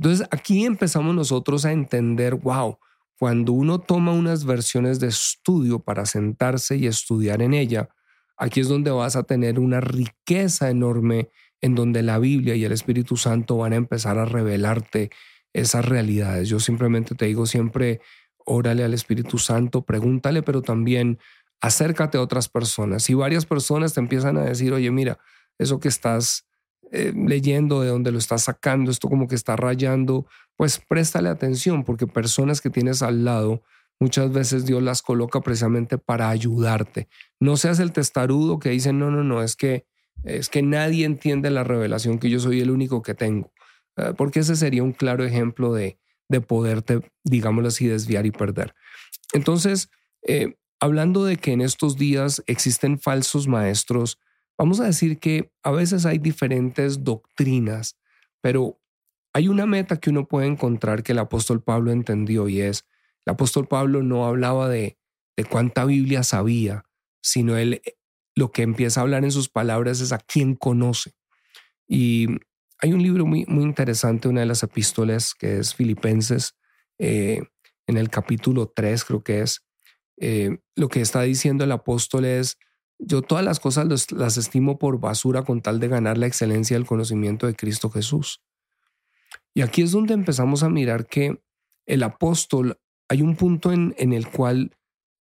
Entonces 0.00 0.26
aquí 0.30 0.64
empezamos 0.64 1.14
nosotros 1.14 1.66
a 1.66 1.72
entender, 1.72 2.34
wow, 2.36 2.78
cuando 3.18 3.52
uno 3.52 3.80
toma 3.80 4.12
unas 4.12 4.46
versiones 4.46 4.98
de 4.98 5.08
estudio 5.08 5.80
para 5.80 6.06
sentarse 6.06 6.78
y 6.78 6.86
estudiar 6.86 7.42
en 7.42 7.52
ella, 7.52 7.90
aquí 8.38 8.60
es 8.60 8.68
donde 8.68 8.90
vas 8.90 9.14
a 9.14 9.24
tener 9.24 9.58
una 9.58 9.82
riqueza 9.82 10.70
enorme 10.70 11.28
en 11.60 11.74
donde 11.74 12.02
la 12.02 12.18
Biblia 12.18 12.54
y 12.54 12.64
el 12.64 12.72
Espíritu 12.72 13.18
Santo 13.18 13.58
van 13.58 13.74
a 13.74 13.76
empezar 13.76 14.16
a 14.16 14.24
revelarte 14.24 15.10
esas 15.52 15.84
realidades. 15.84 16.48
Yo 16.48 16.60
simplemente 16.60 17.14
te 17.14 17.26
digo 17.26 17.44
siempre, 17.44 18.00
órale 18.38 18.84
al 18.84 18.94
Espíritu 18.94 19.36
Santo, 19.36 19.82
pregúntale, 19.82 20.42
pero 20.42 20.62
también 20.62 21.18
acércate 21.60 22.16
a 22.16 22.22
otras 22.22 22.48
personas. 22.48 23.02
Si 23.02 23.12
varias 23.12 23.44
personas 23.44 23.92
te 23.92 24.00
empiezan 24.00 24.38
a 24.38 24.44
decir, 24.44 24.72
oye, 24.72 24.90
mira, 24.90 25.18
eso 25.58 25.78
que 25.78 25.88
estás 25.88 26.46
eh, 26.92 27.12
leyendo, 27.14 27.82
de 27.82 27.88
dónde 27.88 28.10
lo 28.12 28.18
estás 28.18 28.42
sacando, 28.42 28.90
esto 28.90 29.08
como 29.08 29.28
que 29.28 29.34
está 29.34 29.56
rayando, 29.56 30.26
pues 30.56 30.80
préstale 30.88 31.28
atención, 31.28 31.84
porque 31.84 32.06
personas 32.06 32.60
que 32.60 32.70
tienes 32.70 33.02
al 33.02 33.24
lado, 33.24 33.62
muchas 34.00 34.32
veces 34.32 34.66
Dios 34.66 34.82
las 34.82 35.02
coloca 35.02 35.40
precisamente 35.40 35.98
para 35.98 36.30
ayudarte. 36.30 37.08
No 37.38 37.56
seas 37.56 37.78
el 37.78 37.92
testarudo 37.92 38.58
que 38.58 38.70
dice, 38.70 38.92
no, 38.92 39.10
no, 39.10 39.22
no, 39.22 39.42
es 39.42 39.56
que, 39.56 39.86
es 40.24 40.48
que 40.48 40.62
nadie 40.62 41.04
entiende 41.04 41.50
la 41.50 41.64
revelación, 41.64 42.18
que 42.18 42.30
yo 42.30 42.40
soy 42.40 42.60
el 42.60 42.70
único 42.70 43.02
que 43.02 43.14
tengo, 43.14 43.52
eh, 43.96 44.12
porque 44.16 44.40
ese 44.40 44.56
sería 44.56 44.82
un 44.82 44.92
claro 44.92 45.24
ejemplo 45.24 45.72
de, 45.72 45.98
de 46.28 46.40
poderte, 46.40 47.00
digámoslo 47.24 47.68
así, 47.68 47.86
desviar 47.86 48.26
y 48.26 48.30
perder. 48.30 48.74
Entonces, 49.32 49.90
eh, 50.26 50.56
hablando 50.80 51.24
de 51.24 51.36
que 51.36 51.52
en 51.52 51.60
estos 51.60 51.96
días 51.96 52.42
existen 52.46 52.98
falsos 52.98 53.46
maestros, 53.46 54.18
vamos 54.60 54.78
a 54.80 54.84
decir 54.84 55.18
que 55.18 55.50
a 55.62 55.70
veces 55.70 56.04
hay 56.04 56.18
diferentes 56.18 57.02
doctrinas, 57.02 57.96
pero 58.42 58.78
hay 59.32 59.48
una 59.48 59.64
meta 59.64 59.98
que 59.98 60.10
uno 60.10 60.28
puede 60.28 60.48
encontrar 60.48 61.02
que 61.02 61.12
el 61.12 61.18
apóstol 61.18 61.62
Pablo 61.62 61.92
entendió 61.92 62.46
y 62.46 62.60
es, 62.60 62.84
el 63.24 63.32
apóstol 63.32 63.66
Pablo 63.66 64.02
no 64.02 64.26
hablaba 64.26 64.68
de, 64.68 64.98
de 65.34 65.44
cuánta 65.44 65.86
Biblia 65.86 66.24
sabía, 66.24 66.84
sino 67.22 67.56
él 67.56 67.80
lo 68.36 68.52
que 68.52 68.60
empieza 68.60 69.00
a 69.00 69.04
hablar 69.04 69.24
en 69.24 69.32
sus 69.32 69.48
palabras 69.48 70.02
es 70.02 70.12
a 70.12 70.18
quién 70.18 70.56
conoce. 70.56 71.14
Y 71.88 72.26
hay 72.82 72.92
un 72.92 73.02
libro 73.02 73.24
muy, 73.24 73.46
muy 73.46 73.64
interesante, 73.64 74.28
una 74.28 74.40
de 74.40 74.46
las 74.46 74.62
epístolas, 74.62 75.32
que 75.32 75.56
es 75.56 75.74
Filipenses, 75.74 76.54
eh, 76.98 77.40
en 77.86 77.96
el 77.96 78.10
capítulo 78.10 78.70
3 78.76 79.06
creo 79.06 79.24
que 79.24 79.40
es, 79.40 79.64
eh, 80.18 80.58
lo 80.76 80.88
que 80.88 81.00
está 81.00 81.22
diciendo 81.22 81.64
el 81.64 81.72
apóstol 81.72 82.26
es, 82.26 82.58
yo 83.00 83.22
todas 83.22 83.44
las 83.44 83.60
cosas 83.60 84.10
las 84.12 84.36
estimo 84.36 84.78
por 84.78 85.00
basura 85.00 85.42
con 85.42 85.62
tal 85.62 85.80
de 85.80 85.88
ganar 85.88 86.18
la 86.18 86.26
excelencia 86.26 86.76
del 86.76 86.86
conocimiento 86.86 87.46
de 87.46 87.54
Cristo 87.54 87.90
Jesús. 87.90 88.42
Y 89.54 89.62
aquí 89.62 89.82
es 89.82 89.92
donde 89.92 90.14
empezamos 90.14 90.62
a 90.62 90.68
mirar 90.68 91.06
que 91.06 91.42
el 91.86 92.02
apóstol, 92.02 92.78
hay 93.08 93.22
un 93.22 93.36
punto 93.36 93.72
en, 93.72 93.94
en 93.98 94.12
el 94.12 94.28
cual 94.28 94.76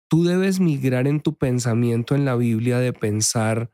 tú 0.10 0.24
debes 0.24 0.60
migrar 0.60 1.08
en 1.08 1.22
tu 1.22 1.38
pensamiento 1.38 2.16
en 2.16 2.26
la 2.26 2.36
Biblia 2.36 2.80
de 2.80 2.92
pensar 2.92 3.72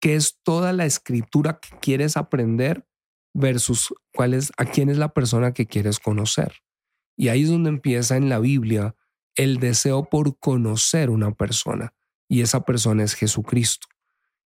qué 0.00 0.16
es 0.16 0.38
toda 0.42 0.72
la 0.72 0.84
escritura 0.84 1.58
que 1.60 1.76
quieres 1.78 2.16
aprender 2.16 2.86
versus 3.32 3.94
cuál 4.12 4.34
es, 4.34 4.52
a 4.56 4.64
quién 4.64 4.88
es 4.88 4.98
la 4.98 5.14
persona 5.14 5.52
que 5.52 5.66
quieres 5.66 5.98
conocer. 5.98 6.62
Y 7.16 7.28
ahí 7.28 7.44
es 7.44 7.48
donde 7.48 7.70
empieza 7.70 8.16
en 8.16 8.28
la 8.28 8.38
Biblia 8.38 8.94
el 9.36 9.58
deseo 9.58 10.04
por 10.04 10.38
conocer 10.38 11.10
una 11.10 11.32
persona. 11.32 11.94
Y 12.28 12.42
esa 12.42 12.64
persona 12.64 13.04
es 13.04 13.14
Jesucristo. 13.14 13.86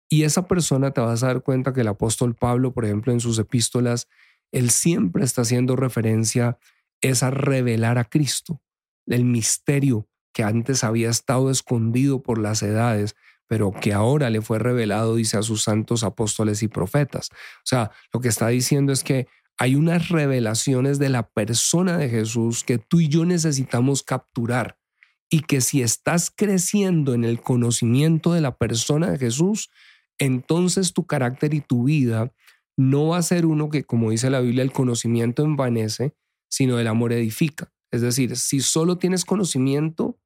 Y 0.08 0.22
esa 0.22 0.48
persona 0.48 0.92
te 0.92 1.00
vas 1.00 1.22
a 1.22 1.28
dar 1.28 1.42
cuenta 1.42 1.72
que 1.72 1.82
el 1.82 1.88
apóstol 1.88 2.34
Pablo, 2.34 2.72
por 2.72 2.84
ejemplo, 2.84 3.12
en 3.12 3.20
sus 3.20 3.38
epístolas, 3.38 4.08
él 4.52 4.70
siempre 4.70 5.24
está 5.24 5.42
haciendo 5.42 5.76
referencia 5.76 6.58
es 7.00 7.22
a 7.22 7.30
revelar 7.30 7.98
a 7.98 8.04
Cristo, 8.04 8.60
el 9.06 9.24
misterio 9.24 10.08
que 10.32 10.42
antes 10.42 10.84
había 10.84 11.10
estado 11.10 11.50
escondido 11.50 12.22
por 12.22 12.38
las 12.38 12.62
edades, 12.62 13.16
pero 13.46 13.72
que 13.72 13.92
ahora 13.92 14.30
le 14.30 14.42
fue 14.42 14.58
revelado, 14.58 15.16
dice 15.16 15.38
a 15.38 15.42
sus 15.42 15.62
santos 15.62 16.04
apóstoles 16.04 16.62
y 16.62 16.68
profetas. 16.68 17.30
O 17.32 17.66
sea, 17.66 17.90
lo 18.12 18.20
que 18.20 18.28
está 18.28 18.48
diciendo 18.48 18.92
es 18.92 19.04
que 19.04 19.26
hay 19.58 19.74
unas 19.74 20.08
revelaciones 20.08 20.98
de 20.98 21.08
la 21.08 21.28
persona 21.28 21.96
de 21.96 22.08
Jesús 22.08 22.62
que 22.62 22.78
tú 22.78 23.00
y 23.00 23.08
yo 23.08 23.24
necesitamos 23.24 24.02
capturar 24.02 24.77
y 25.30 25.40
que 25.40 25.60
si 25.60 25.82
estás 25.82 26.32
creciendo 26.34 27.14
en 27.14 27.24
el 27.24 27.40
conocimiento 27.40 28.32
de 28.32 28.40
la 28.40 28.56
persona 28.56 29.10
de 29.10 29.18
Jesús, 29.18 29.70
entonces 30.18 30.92
tu 30.92 31.06
carácter 31.06 31.54
y 31.54 31.60
tu 31.60 31.84
vida 31.84 32.32
no 32.76 33.08
va 33.08 33.18
a 33.18 33.22
ser 33.22 33.44
uno 33.44 33.68
que, 33.68 33.84
como 33.84 34.10
dice 34.10 34.30
la 34.30 34.40
Biblia, 34.40 34.62
el 34.62 34.72
conocimiento 34.72 35.42
envanece, 35.42 36.14
sino 36.48 36.78
el 36.78 36.86
amor 36.86 37.12
edifica. 37.12 37.72
Es 37.90 38.02
decir, 38.02 38.36
si 38.36 38.60
solo 38.60 38.98
tienes 38.98 39.24
conocimiento, 39.24 40.18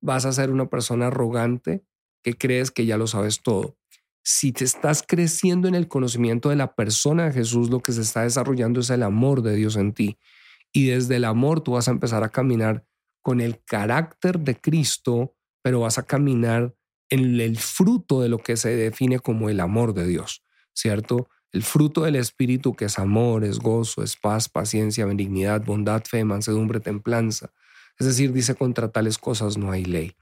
vas 0.00 0.24
a 0.24 0.32
ser 0.32 0.50
una 0.50 0.70
persona 0.70 1.08
arrogante, 1.08 1.84
que 2.22 2.34
crees 2.34 2.70
que 2.70 2.86
ya 2.86 2.96
lo 2.96 3.06
sabes 3.06 3.42
todo. 3.42 3.76
Si 4.24 4.52
te 4.52 4.64
estás 4.64 5.04
creciendo 5.06 5.68
en 5.68 5.74
el 5.74 5.88
conocimiento 5.88 6.48
de 6.48 6.56
la 6.56 6.74
persona 6.74 7.26
de 7.26 7.32
Jesús, 7.32 7.70
lo 7.70 7.80
que 7.80 7.92
se 7.92 8.02
está 8.02 8.22
desarrollando 8.22 8.80
es 8.80 8.90
el 8.90 9.02
amor 9.02 9.42
de 9.42 9.54
Dios 9.54 9.76
en 9.76 9.92
ti. 9.92 10.18
Y 10.72 10.86
desde 10.86 11.16
el 11.16 11.24
amor 11.24 11.60
tú 11.60 11.72
vas 11.72 11.88
a 11.88 11.92
empezar 11.92 12.24
a 12.24 12.28
caminar 12.28 12.87
con 13.28 13.42
el 13.42 13.62
carácter 13.62 14.38
de 14.38 14.58
Cristo, 14.58 15.34
pero 15.60 15.80
vas 15.80 15.98
a 15.98 16.04
caminar 16.04 16.74
en 17.10 17.38
el 17.38 17.58
fruto 17.58 18.22
de 18.22 18.30
lo 18.30 18.38
que 18.38 18.56
se 18.56 18.74
define 18.74 19.18
como 19.18 19.50
el 19.50 19.60
amor 19.60 19.92
de 19.92 20.06
Dios, 20.06 20.42
¿cierto? 20.72 21.28
El 21.52 21.62
fruto 21.62 22.04
del 22.04 22.16
Espíritu 22.16 22.74
que 22.74 22.86
es 22.86 22.98
amor, 22.98 23.44
es 23.44 23.58
gozo, 23.58 24.02
es 24.02 24.16
paz, 24.16 24.48
paciencia, 24.48 25.04
benignidad, 25.04 25.62
bondad, 25.62 26.04
fe, 26.04 26.24
mansedumbre, 26.24 26.80
templanza. 26.80 27.52
Es 27.98 28.06
decir, 28.06 28.32
dice, 28.32 28.54
contra 28.54 28.92
tales 28.92 29.18
cosas 29.18 29.58
no 29.58 29.72
hay 29.72 29.84
ley. 29.84 30.16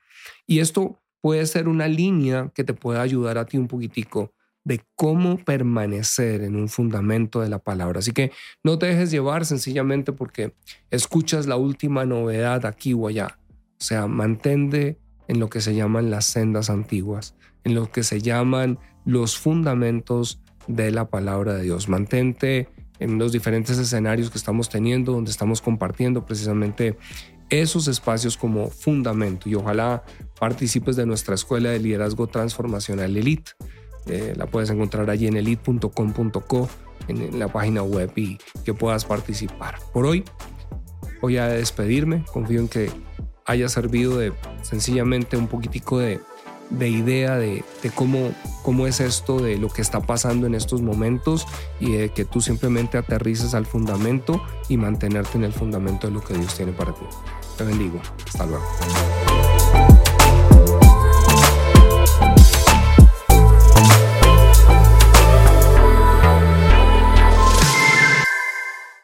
Y 0.44 0.58
esto 0.58 1.00
puede 1.20 1.46
ser 1.46 1.68
una 1.68 1.86
línea 1.86 2.50
que 2.56 2.64
te 2.64 2.74
pueda 2.74 3.02
ayudar 3.02 3.38
a 3.38 3.46
ti 3.46 3.56
un 3.56 3.68
poquitico 3.68 4.34
de 4.66 4.80
cómo 4.96 5.38
permanecer 5.38 6.42
en 6.42 6.56
un 6.56 6.68
fundamento 6.68 7.40
de 7.40 7.48
la 7.48 7.60
palabra. 7.60 8.00
Así 8.00 8.10
que 8.10 8.32
no 8.64 8.80
te 8.80 8.86
dejes 8.86 9.12
llevar 9.12 9.46
sencillamente 9.46 10.12
porque 10.12 10.54
escuchas 10.90 11.46
la 11.46 11.54
última 11.54 12.04
novedad 12.04 12.66
aquí 12.66 12.92
o 12.92 13.06
allá. 13.06 13.38
O 13.78 13.84
sea, 13.84 14.08
mantente 14.08 14.98
en 15.28 15.38
lo 15.38 15.48
que 15.50 15.60
se 15.60 15.76
llaman 15.76 16.10
las 16.10 16.24
sendas 16.24 16.68
antiguas, 16.68 17.36
en 17.62 17.76
lo 17.76 17.92
que 17.92 18.02
se 18.02 18.20
llaman 18.20 18.80
los 19.04 19.38
fundamentos 19.38 20.42
de 20.66 20.90
la 20.90 21.10
palabra 21.10 21.54
de 21.54 21.62
Dios. 21.62 21.88
Mantente 21.88 22.68
en 22.98 23.18
los 23.18 23.30
diferentes 23.30 23.78
escenarios 23.78 24.30
que 24.30 24.38
estamos 24.38 24.68
teniendo, 24.68 25.12
donde 25.12 25.30
estamos 25.30 25.62
compartiendo 25.62 26.26
precisamente 26.26 26.98
esos 27.50 27.86
espacios 27.86 28.36
como 28.36 28.68
fundamento 28.68 29.48
y 29.48 29.54
ojalá 29.54 30.02
participes 30.40 30.96
de 30.96 31.06
nuestra 31.06 31.36
escuela 31.36 31.70
de 31.70 31.78
liderazgo 31.78 32.26
transformacional 32.26 33.16
Elite. 33.16 33.52
Eh, 34.06 34.34
la 34.36 34.46
puedes 34.46 34.70
encontrar 34.70 35.10
allí 35.10 35.26
en 35.26 35.36
elite.com.co 35.36 36.68
en 37.08 37.38
la 37.38 37.48
página 37.48 37.82
web 37.82 38.10
y 38.16 38.38
que 38.64 38.74
puedas 38.74 39.04
participar. 39.04 39.78
Por 39.92 40.06
hoy 40.06 40.24
voy 41.20 41.38
a 41.38 41.48
despedirme, 41.48 42.24
confío 42.32 42.60
en 42.60 42.68
que 42.68 42.90
haya 43.44 43.68
servido 43.68 44.18
de 44.18 44.32
sencillamente 44.62 45.36
un 45.36 45.46
poquitico 45.46 45.98
de, 45.98 46.20
idea 46.80 47.36
de, 47.36 47.64
de, 47.82 47.90
cómo, 47.90 48.32
cómo 48.62 48.86
es 48.86 49.00
esto, 49.00 49.38
de 49.38 49.56
lo 49.56 49.68
que 49.68 49.82
está 49.82 50.00
pasando 50.00 50.46
en 50.46 50.54
estos 50.54 50.82
momentos 50.82 51.46
y 51.78 51.92
de 51.92 52.08
que 52.08 52.24
tú 52.24 52.40
simplemente 52.40 52.98
aterrices 52.98 53.54
al 53.54 53.66
fundamento 53.66 54.42
y 54.68 54.76
mantenerte 54.76 55.38
en 55.38 55.44
el 55.44 55.52
fundamento 55.52 56.08
de 56.08 56.14
lo 56.14 56.22
que 56.22 56.34
Dios 56.34 56.54
tiene 56.54 56.72
para 56.72 56.92
ti. 56.92 57.06
Te 57.56 57.64
bendigo. 57.64 58.00
Hasta 58.26 58.46
luego. 58.46 58.64